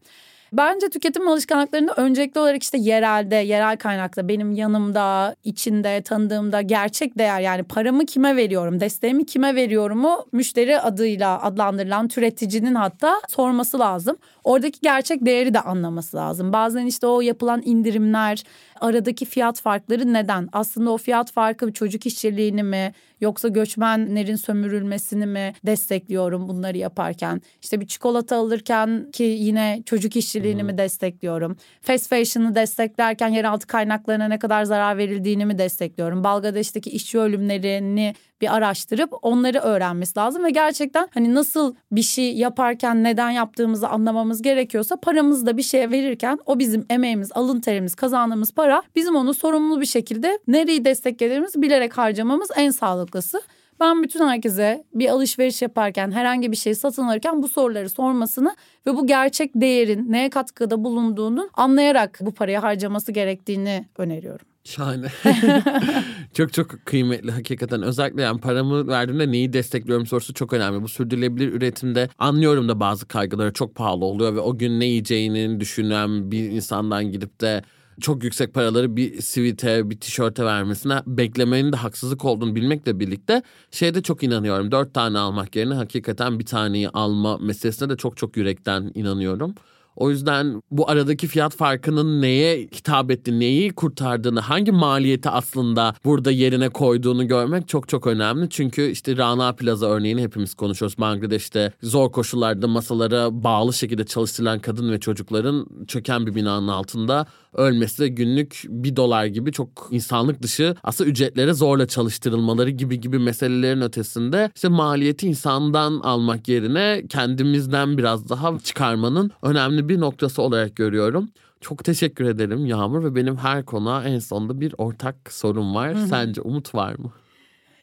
Bence 0.53 0.89
tüketim 0.89 1.27
alışkanlıklarında 1.27 1.93
öncelikli 1.97 2.39
olarak 2.39 2.63
işte 2.63 2.77
yerelde, 2.77 3.35
yerel 3.35 3.77
kaynakta, 3.77 4.27
benim 4.27 4.51
yanımda, 4.51 5.35
içinde, 5.43 6.01
tanıdığımda 6.01 6.61
gerçek 6.61 7.17
değer 7.17 7.41
yani 7.41 7.63
paramı 7.63 8.05
kime 8.05 8.35
veriyorum, 8.35 8.79
desteğimi 8.79 9.25
kime 9.25 9.55
veriyorumu 9.55 10.25
müşteri 10.31 10.79
adıyla 10.79 11.41
adlandırılan 11.41 12.07
türeticinin 12.07 12.75
hatta 12.75 13.21
sorması 13.29 13.79
lazım. 13.79 14.17
Oradaki 14.43 14.79
gerçek 14.81 15.25
değeri 15.25 15.53
de 15.53 15.59
anlaması 15.59 16.17
lazım. 16.17 16.53
Bazen 16.53 16.85
işte 16.85 17.07
o 17.07 17.21
yapılan 17.21 17.61
indirimler, 17.65 18.43
aradaki 18.81 19.25
fiyat 19.25 19.61
farkları 19.61 20.13
neden? 20.13 20.49
Aslında 20.53 20.91
o 20.91 20.97
fiyat 20.97 21.31
farkı 21.31 21.73
çocuk 21.73 22.05
işçiliğini 22.05 22.63
mi 22.63 22.93
yoksa 23.21 23.47
göçmenlerin 23.47 24.35
sömürülmesini 24.35 25.25
mi 25.25 25.53
destekliyorum 25.65 26.47
bunları 26.47 26.77
yaparken? 26.77 27.41
İşte 27.61 27.81
bir 27.81 27.87
çikolata 27.87 28.37
alırken 28.37 29.11
ki 29.11 29.23
yine 29.23 29.83
çocuk 29.85 30.15
işçiliğini 30.15 30.59
hmm. 30.59 30.67
mi 30.67 30.77
destekliyorum? 30.77 31.57
Fast 31.81 32.09
fashion'ı 32.09 32.55
desteklerken 32.55 33.29
yeraltı 33.29 33.67
kaynaklarına 33.67 34.27
ne 34.27 34.39
kadar 34.39 34.63
zarar 34.63 34.97
verildiğini 34.97 35.45
mi 35.45 35.57
destekliyorum? 35.57 36.23
Bangladeş'teki 36.23 36.89
işçi 36.89 37.19
ölümlerini 37.19 38.13
bir 38.43 38.55
araştırıp 38.55 39.13
onları 39.21 39.59
öğrenmesi 39.59 40.19
lazım 40.19 40.43
ve 40.43 40.49
gerçekten 40.49 41.07
hani 41.13 41.33
nasıl 41.33 41.75
bir 41.91 42.01
şey 42.01 42.35
yaparken 42.35 43.03
neden 43.03 43.29
yaptığımızı 43.29 43.89
anlamamız 43.89 44.41
gerekiyorsa 44.41 44.95
paramızı 44.95 45.45
da 45.45 45.57
bir 45.57 45.63
şeye 45.63 45.91
verirken 45.91 46.39
o 46.45 46.59
bizim 46.59 46.85
emeğimiz, 46.89 47.31
alın 47.31 47.59
terimiz, 47.59 47.95
kazandığımız 47.95 48.51
para 48.51 48.83
bizim 48.95 49.15
onu 49.15 49.33
sorumlu 49.33 49.81
bir 49.81 49.85
şekilde 49.85 50.39
nereyi 50.47 50.85
desteklediğimizi 50.85 51.61
bilerek 51.61 51.97
harcamamız 51.97 52.49
en 52.55 52.71
sağlıklısı. 52.71 53.41
Ben 53.79 54.03
bütün 54.03 54.27
herkese 54.27 54.83
bir 54.93 55.09
alışveriş 55.09 55.61
yaparken 55.61 56.11
herhangi 56.11 56.51
bir 56.51 56.57
şey 56.57 56.75
satın 56.75 57.03
alırken 57.03 57.43
bu 57.43 57.47
soruları 57.47 57.89
sormasını 57.89 58.55
ve 58.87 58.95
bu 58.95 59.07
gerçek 59.07 59.51
değerin 59.55 60.11
neye 60.11 60.29
katkıda 60.29 60.83
bulunduğunu 60.83 61.49
anlayarak 61.53 62.19
bu 62.21 62.33
parayı 62.33 62.57
harcaması 62.57 63.11
gerektiğini 63.11 63.85
öneriyorum. 63.97 64.52
Şahane. 64.63 65.07
çok 66.33 66.53
çok 66.53 66.85
kıymetli 66.85 67.31
hakikaten. 67.31 67.81
Özellikle 67.81 68.21
yani 68.21 68.41
paramı 68.41 68.87
verdiğimde 68.87 69.31
neyi 69.31 69.53
destekliyorum 69.53 70.05
sorusu 70.05 70.33
çok 70.33 70.53
önemli. 70.53 70.81
Bu 70.81 70.87
sürdürülebilir 70.87 71.53
üretimde 71.53 72.09
anlıyorum 72.19 72.69
da 72.69 72.79
bazı 72.79 73.07
kaygıları 73.07 73.53
çok 73.53 73.75
pahalı 73.75 74.05
oluyor 74.05 74.35
ve 74.35 74.39
o 74.39 74.57
gün 74.57 74.79
ne 74.79 74.85
yiyeceğini 74.85 75.59
düşünen 75.59 76.31
bir 76.31 76.49
insandan 76.49 77.11
gidip 77.11 77.41
de 77.41 77.63
çok 78.01 78.23
yüksek 78.23 78.53
paraları 78.53 78.95
bir 78.95 79.21
sivite, 79.21 79.89
bir 79.89 79.99
tişörte 79.99 80.45
vermesine 80.45 81.01
beklemenin 81.07 81.71
de 81.71 81.77
haksızlık 81.77 82.25
olduğunu 82.25 82.55
bilmekle 82.55 82.99
birlikte 82.99 83.43
şeyde 83.71 84.01
çok 84.03 84.23
inanıyorum. 84.23 84.71
Dört 84.71 84.93
tane 84.93 85.19
almak 85.19 85.55
yerine 85.55 85.73
hakikaten 85.73 86.39
bir 86.39 86.45
taneyi 86.45 86.89
alma 86.89 87.37
meselesine 87.37 87.89
de 87.89 87.97
çok 87.97 88.17
çok 88.17 88.37
yürekten 88.37 88.91
inanıyorum. 88.95 89.55
O 89.95 90.09
yüzden 90.09 90.61
bu 90.71 90.89
aradaki 90.89 91.27
fiyat 91.27 91.55
farkının 91.55 92.21
neye 92.21 92.57
hitap 92.57 93.11
ettiğini, 93.11 93.39
neyi 93.39 93.73
kurtardığını, 93.73 94.39
hangi 94.39 94.71
maliyeti 94.71 95.29
aslında 95.29 95.95
burada 96.05 96.31
yerine 96.31 96.69
koyduğunu 96.69 97.27
görmek 97.27 97.67
çok 97.67 97.89
çok 97.89 98.07
önemli. 98.07 98.49
Çünkü 98.49 98.89
işte 98.89 99.17
Rana 99.17 99.53
Plaza 99.53 99.87
örneğini 99.87 100.21
hepimiz 100.21 100.53
konuşuyoruz. 100.53 100.97
Bangladeş'te 100.97 101.73
zor 101.83 102.11
koşullarda 102.11 102.67
masalara 102.67 103.43
bağlı 103.43 103.73
şekilde 103.73 104.05
çalıştırılan 104.05 104.59
kadın 104.59 104.91
ve 104.91 104.99
çocukların 104.99 105.67
çöken 105.87 106.27
bir 106.27 106.35
binanın 106.35 106.67
altında 106.67 107.25
ölmesi 107.53 108.03
ve 108.03 108.07
günlük 108.07 108.63
bir 108.69 108.95
dolar 108.95 109.25
gibi 109.25 109.51
çok 109.51 109.87
insanlık 109.91 110.41
dışı 110.41 110.75
aslında 110.83 111.09
ücretlere 111.09 111.53
zorla 111.53 111.87
çalıştırılmaları 111.87 112.69
gibi 112.69 113.01
gibi 113.01 113.19
meselelerin 113.19 113.81
ötesinde 113.81 114.51
işte 114.55 114.67
maliyeti 114.67 115.27
insandan 115.27 115.99
almak 115.99 116.47
yerine 116.47 117.03
kendimizden 117.09 117.97
biraz 117.97 118.29
daha 118.29 118.59
çıkarmanın 118.59 119.31
önemli 119.41 119.89
bir 119.89 119.99
noktası 119.99 120.41
olarak 120.41 120.75
görüyorum. 120.75 121.29
Çok 121.61 121.83
teşekkür 121.83 122.25
ederim 122.25 122.65
Yağmur 122.65 123.03
ve 123.03 123.15
benim 123.15 123.35
her 123.37 123.65
konuğa 123.65 124.03
en 124.03 124.19
sonunda 124.19 124.61
bir 124.61 124.75
ortak 124.77 125.15
sorum 125.29 125.75
var. 125.75 125.95
Hı-hı. 125.95 126.07
Sence 126.07 126.41
umut 126.41 126.75
var 126.75 126.95
mı? 126.95 127.11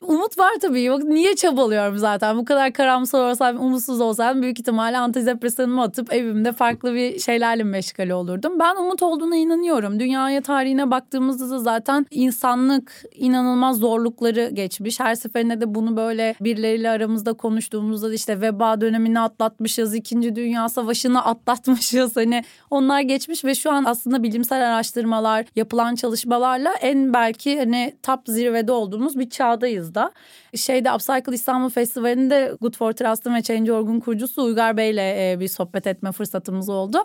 Umut 0.00 0.19
var 0.38 0.52
tabii. 0.60 0.90
Bak 0.90 1.04
niye 1.04 1.36
çabalıyorum 1.36 1.98
zaten? 1.98 2.38
Bu 2.38 2.44
kadar 2.44 2.72
karamsar 2.72 3.30
olsam, 3.30 3.60
umutsuz 3.60 4.00
olsam 4.00 4.42
büyük 4.42 4.60
ihtimalle 4.60 4.98
antidepresanımı 4.98 5.82
atıp 5.82 6.12
evimde 6.12 6.52
farklı 6.52 6.94
bir 6.94 7.18
şeylerle 7.18 7.62
meşgale 7.64 8.14
olurdum. 8.14 8.58
Ben 8.58 8.76
umut 8.76 9.02
olduğuna 9.02 9.36
inanıyorum. 9.36 10.00
Dünyaya 10.00 10.40
tarihine 10.40 10.90
baktığımızda 10.90 11.50
da 11.50 11.58
zaten 11.58 12.06
insanlık 12.10 13.04
inanılmaz 13.14 13.76
zorlukları 13.76 14.50
geçmiş. 14.52 15.00
Her 15.00 15.14
seferinde 15.14 15.60
de 15.60 15.74
bunu 15.74 15.96
böyle 15.96 16.34
birileriyle 16.40 16.90
aramızda 16.90 17.32
konuştuğumuzda 17.32 18.14
işte 18.14 18.40
veba 18.40 18.80
dönemini 18.80 19.20
atlatmışız, 19.20 19.94
ikinci 19.94 20.36
dünya 20.36 20.68
savaşını 20.68 21.24
atlatmışız. 21.24 22.16
Hani 22.20 22.44
onlar 22.70 23.00
geçmiş 23.00 23.44
ve 23.44 23.54
şu 23.54 23.70
an 23.72 23.84
aslında 23.84 24.22
bilimsel 24.22 24.68
araştırmalar, 24.68 25.46
yapılan 25.56 25.94
çalışmalarla 25.94 26.72
en 26.80 27.12
belki 27.14 27.58
hani 27.58 27.94
top 28.02 28.20
zirvede 28.26 28.72
olduğumuz 28.72 29.18
bir 29.18 29.30
çağdayız 29.30 29.94
da. 29.94 30.12
Şeyde 30.56 30.92
Upcycle 30.92 31.34
İstanbul 31.34 31.70
Festivali'nde 31.70 32.52
Good 32.60 32.76
for 32.76 32.92
Trust'ın 32.92 33.34
ve 33.34 33.42
Change.org'un 33.42 34.00
kurucusu 34.00 34.42
Uygar 34.42 34.76
Bey'le 34.76 35.32
e, 35.32 35.40
bir 35.40 35.48
sohbet 35.48 35.86
etme 35.86 36.12
fırsatımız 36.12 36.68
oldu. 36.68 36.98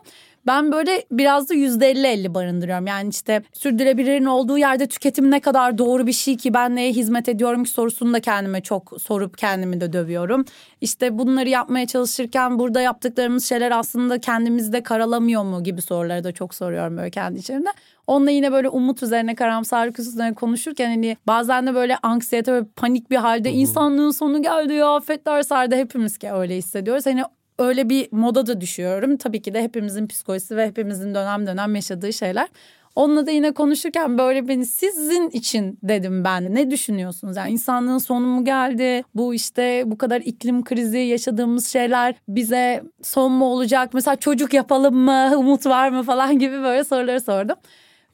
Ben 0.47 0.71
böyle 0.71 1.05
biraz 1.11 1.49
da 1.49 1.53
yüzde 1.53 1.89
elli 1.89 2.07
elli 2.07 2.33
barındırıyorum. 2.33 2.87
Yani 2.87 3.09
işte 3.09 3.43
sürdürülebilirliğin 3.53 4.25
olduğu 4.25 4.57
yerde 4.57 4.87
tüketim 4.87 5.31
ne 5.31 5.39
kadar 5.39 5.77
doğru 5.77 6.07
bir 6.07 6.13
şey 6.13 6.37
ki 6.37 6.53
ben 6.53 6.75
neye 6.75 6.91
hizmet 6.91 7.29
ediyorum 7.29 7.63
ki 7.63 7.69
sorusunu 7.69 8.13
da 8.13 8.19
kendime 8.19 8.61
çok 8.61 8.93
sorup 9.01 9.37
kendimi 9.37 9.81
de 9.81 9.93
dövüyorum. 9.93 10.45
İşte 10.81 11.17
bunları 11.17 11.49
yapmaya 11.49 11.87
çalışırken 11.87 12.59
burada 12.59 12.81
yaptıklarımız 12.81 13.45
şeyler 13.45 13.71
aslında 13.71 14.19
kendimizde 14.19 14.83
karalamıyor 14.83 15.43
mu 15.43 15.63
gibi 15.63 15.81
soruları 15.81 16.23
da 16.23 16.31
çok 16.31 16.55
soruyorum 16.55 16.97
böyle 16.97 17.11
kendi 17.11 17.39
içimde. 17.39 17.69
Onunla 18.07 18.31
yine 18.31 18.51
böyle 18.51 18.69
umut 18.69 19.03
üzerine 19.03 19.35
karamsarlık 19.35 19.99
üzerine 19.99 20.33
konuşurken 20.33 20.89
hani 20.89 21.17
bazen 21.27 21.67
de 21.67 21.75
böyle 21.75 21.97
anksiyete 21.97 22.53
ve 22.53 22.63
panik 22.75 23.11
bir 23.11 23.15
halde 23.15 23.49
Hı-hı. 23.49 23.57
insanlığın 23.57 24.11
sonu 24.11 24.41
geldi 24.41 24.73
ya 24.73 24.95
afetler 24.95 25.43
sardı 25.43 25.75
hepimiz 25.75 26.17
ki 26.17 26.31
öyle 26.31 26.57
hissediyoruz. 26.57 27.05
Hani 27.05 27.23
öyle 27.59 27.89
bir 27.89 28.07
moda 28.11 28.47
da 28.47 28.61
düşüyorum. 28.61 29.17
Tabii 29.17 29.41
ki 29.41 29.53
de 29.53 29.63
hepimizin 29.63 30.07
psikolojisi 30.07 30.57
ve 30.57 30.67
hepimizin 30.67 31.15
dönem 31.15 31.47
dönem 31.47 31.75
yaşadığı 31.75 32.13
şeyler. 32.13 32.47
Onunla 32.95 33.25
da 33.27 33.31
yine 33.31 33.51
konuşurken 33.51 34.17
böyle 34.17 34.47
beni 34.47 34.65
sizin 34.65 35.29
için 35.29 35.79
dedim 35.83 36.23
ben. 36.23 36.55
Ne 36.55 36.71
düşünüyorsunuz? 36.71 37.37
Yani 37.37 37.51
insanlığın 37.51 37.97
sonu 37.97 38.25
mu 38.25 38.45
geldi? 38.45 39.03
Bu 39.15 39.33
işte 39.33 39.83
bu 39.85 39.97
kadar 39.97 40.21
iklim 40.21 40.63
krizi 40.63 40.97
yaşadığımız 40.97 41.67
şeyler 41.67 42.15
bize 42.27 42.83
son 43.01 43.31
mu 43.31 43.45
olacak? 43.45 43.89
Mesela 43.93 44.15
çocuk 44.15 44.53
yapalım 44.53 44.95
mı? 44.95 45.31
Umut 45.37 45.65
var 45.65 45.89
mı 45.89 46.03
falan 46.03 46.39
gibi 46.39 46.61
böyle 46.63 46.83
soruları 46.83 47.21
sordum. 47.21 47.55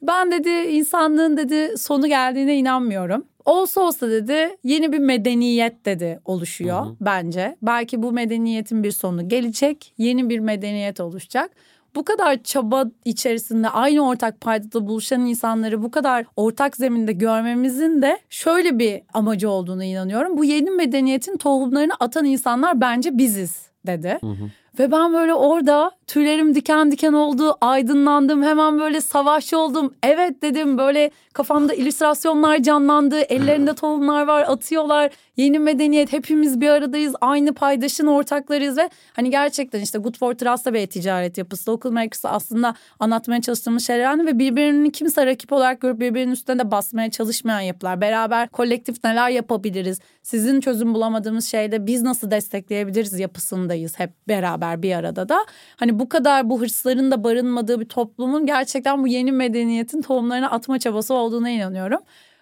Ben 0.02 0.32
dedi 0.32 0.50
insanlığın 0.50 1.36
dedi 1.36 1.78
sonu 1.78 2.06
geldiğine 2.06 2.56
inanmıyorum. 2.56 3.24
Olsa 3.44 3.80
olsa 3.80 4.10
dedi 4.10 4.56
yeni 4.64 4.92
bir 4.92 4.98
medeniyet 4.98 5.84
dedi 5.84 6.20
oluşuyor 6.24 6.80
hı 6.80 6.88
hı. 6.88 6.96
bence. 7.00 7.56
Belki 7.62 8.02
bu 8.02 8.12
medeniyetin 8.12 8.82
bir 8.82 8.92
sonu 8.92 9.28
gelecek. 9.28 9.94
Yeni 9.98 10.28
bir 10.28 10.38
medeniyet 10.38 11.00
oluşacak. 11.00 11.50
Bu 11.94 12.04
kadar 12.04 12.42
çaba 12.42 12.84
içerisinde 13.04 13.68
aynı 13.68 14.08
ortak 14.08 14.40
paydada 14.40 14.86
buluşan 14.86 15.26
insanları 15.26 15.82
bu 15.82 15.90
kadar 15.90 16.26
ortak 16.36 16.76
zeminde 16.76 17.12
görmemizin 17.12 18.02
de 18.02 18.18
şöyle 18.30 18.78
bir 18.78 19.02
amacı 19.14 19.50
olduğunu 19.50 19.84
inanıyorum. 19.84 20.38
Bu 20.38 20.44
yeni 20.44 20.70
medeniyetin 20.70 21.36
tohumlarını 21.36 21.92
atan 22.00 22.24
insanlar 22.24 22.80
bence 22.80 23.18
biziz 23.18 23.66
dedi. 23.86 24.18
Hı 24.20 24.26
hı. 24.26 24.50
Ve 24.78 24.92
ben 24.92 25.12
böyle 25.12 25.34
orada 25.34 25.90
tüylerim 26.12 26.54
diken 26.54 26.90
diken 26.90 27.12
oldu, 27.12 27.56
aydınlandım, 27.60 28.42
hemen 28.42 28.78
böyle 28.78 29.00
savaşçı 29.00 29.58
oldum. 29.58 29.94
Evet 30.02 30.42
dedim 30.42 30.78
böyle 30.78 31.10
kafamda 31.32 31.74
illüstrasyonlar 31.74 32.62
canlandı, 32.62 33.20
ellerinde 33.20 33.74
tohumlar 33.74 34.26
var, 34.26 34.42
atıyorlar. 34.42 35.10
Yeni 35.36 35.58
medeniyet, 35.58 36.12
hepimiz 36.12 36.60
bir 36.60 36.68
aradayız, 36.68 37.14
aynı 37.20 37.54
paydaşın 37.54 38.06
ortaklarıyız 38.06 38.76
ve 38.76 38.90
hani 39.12 39.30
gerçekten 39.30 39.80
işte 39.80 39.98
Good 39.98 40.18
for 40.18 40.34
Trust'ta 40.34 40.74
bir 40.74 40.86
ticaret 40.86 41.38
yapısı, 41.38 41.70
Local 41.70 41.90
Makers'ı 41.90 42.28
aslında 42.28 42.74
anlatmaya 43.00 43.40
çalıştığımız 43.40 43.86
şeyler 43.86 44.26
ve 44.26 44.38
birbirini 44.38 44.92
kimse 44.92 45.26
rakip 45.26 45.52
olarak 45.52 45.80
görüp 45.80 46.00
birbirinin 46.00 46.32
üstüne 46.32 46.58
de 46.58 46.70
basmaya 46.70 47.10
çalışmayan 47.10 47.60
yapılar. 47.60 48.00
Beraber 48.00 48.48
kolektif 48.48 49.04
neler 49.04 49.30
yapabiliriz? 49.30 49.98
Sizin 50.22 50.60
çözüm 50.60 50.94
bulamadığımız 50.94 51.46
şeyde 51.46 51.86
biz 51.86 52.02
nasıl 52.02 52.30
destekleyebiliriz 52.30 53.18
yapısındayız 53.18 53.98
hep 53.98 54.10
beraber 54.28 54.82
bir 54.82 54.94
arada 54.94 55.28
da. 55.28 55.38
Hani 55.76 55.98
bu 55.98 56.01
kadar 56.08 56.50
bu 56.50 56.60
hırsların 56.60 57.10
da 57.10 57.24
barınmadığı 57.24 57.80
bir 57.80 57.88
toplumun 57.88 58.46
gerçekten 58.46 59.02
bu 59.02 59.08
yeni 59.08 59.32
medeniyetin 59.32 60.02
tohumlarını 60.02 60.50
atma 60.50 60.78
çabası 60.78 61.14
olduğuna 61.14 61.50
inanıyorum. 61.50 62.00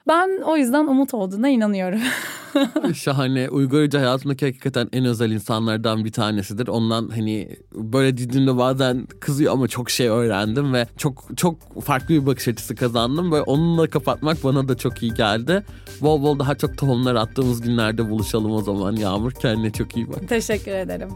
Ben 0.08 0.42
o 0.44 0.56
yüzden 0.56 0.86
umut 0.86 1.14
olduğuna 1.14 1.48
inanıyorum. 1.48 2.00
Şahane. 2.94 3.46
Hoca 3.46 4.00
hayatımdaki 4.00 4.46
hakikaten 4.46 4.88
en 4.92 5.04
özel 5.04 5.30
insanlardan 5.30 6.04
bir 6.04 6.12
tanesidir. 6.12 6.68
Ondan 6.68 7.08
hani 7.08 7.56
böyle 7.74 8.16
dediğimde 8.16 8.56
bazen 8.56 9.06
kızıyor 9.20 9.52
ama 9.52 9.68
çok 9.68 9.90
şey 9.90 10.08
öğrendim 10.08 10.74
ve 10.74 10.86
çok 10.96 11.24
çok 11.36 11.82
farklı 11.82 12.14
bir 12.14 12.26
bakış 12.26 12.48
açısı 12.48 12.74
kazandım. 12.74 13.32
Böyle 13.32 13.42
onunla 13.42 13.86
kapatmak 13.86 14.44
bana 14.44 14.68
da 14.68 14.76
çok 14.76 15.02
iyi 15.02 15.14
geldi. 15.14 15.64
Bol 16.00 16.22
bol 16.22 16.38
daha 16.38 16.54
çok 16.54 16.78
tohumlar 16.78 17.14
attığımız 17.14 17.60
günlerde 17.60 18.10
buluşalım 18.10 18.52
o 18.52 18.62
zaman 18.62 18.96
Yağmur. 18.96 19.32
Kendine 19.32 19.70
çok 19.70 19.96
iyi 19.96 20.08
bak. 20.08 20.28
Teşekkür 20.28 20.72
ederim. 20.72 21.08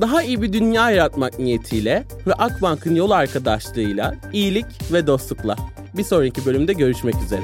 Daha 0.00 0.22
iyi 0.22 0.42
bir 0.42 0.52
dünya 0.52 0.90
yaratmak 0.90 1.38
niyetiyle 1.38 2.04
ve 2.26 2.34
Akbank'ın 2.34 2.94
yol 2.94 3.10
arkadaşlığıyla 3.10 4.14
iyilik 4.32 4.66
ve 4.92 5.06
dostlukla. 5.06 5.56
Bir 5.96 6.04
sonraki 6.04 6.46
bölümde 6.46 6.72
görüşmek 6.72 7.14
üzere. 7.24 7.42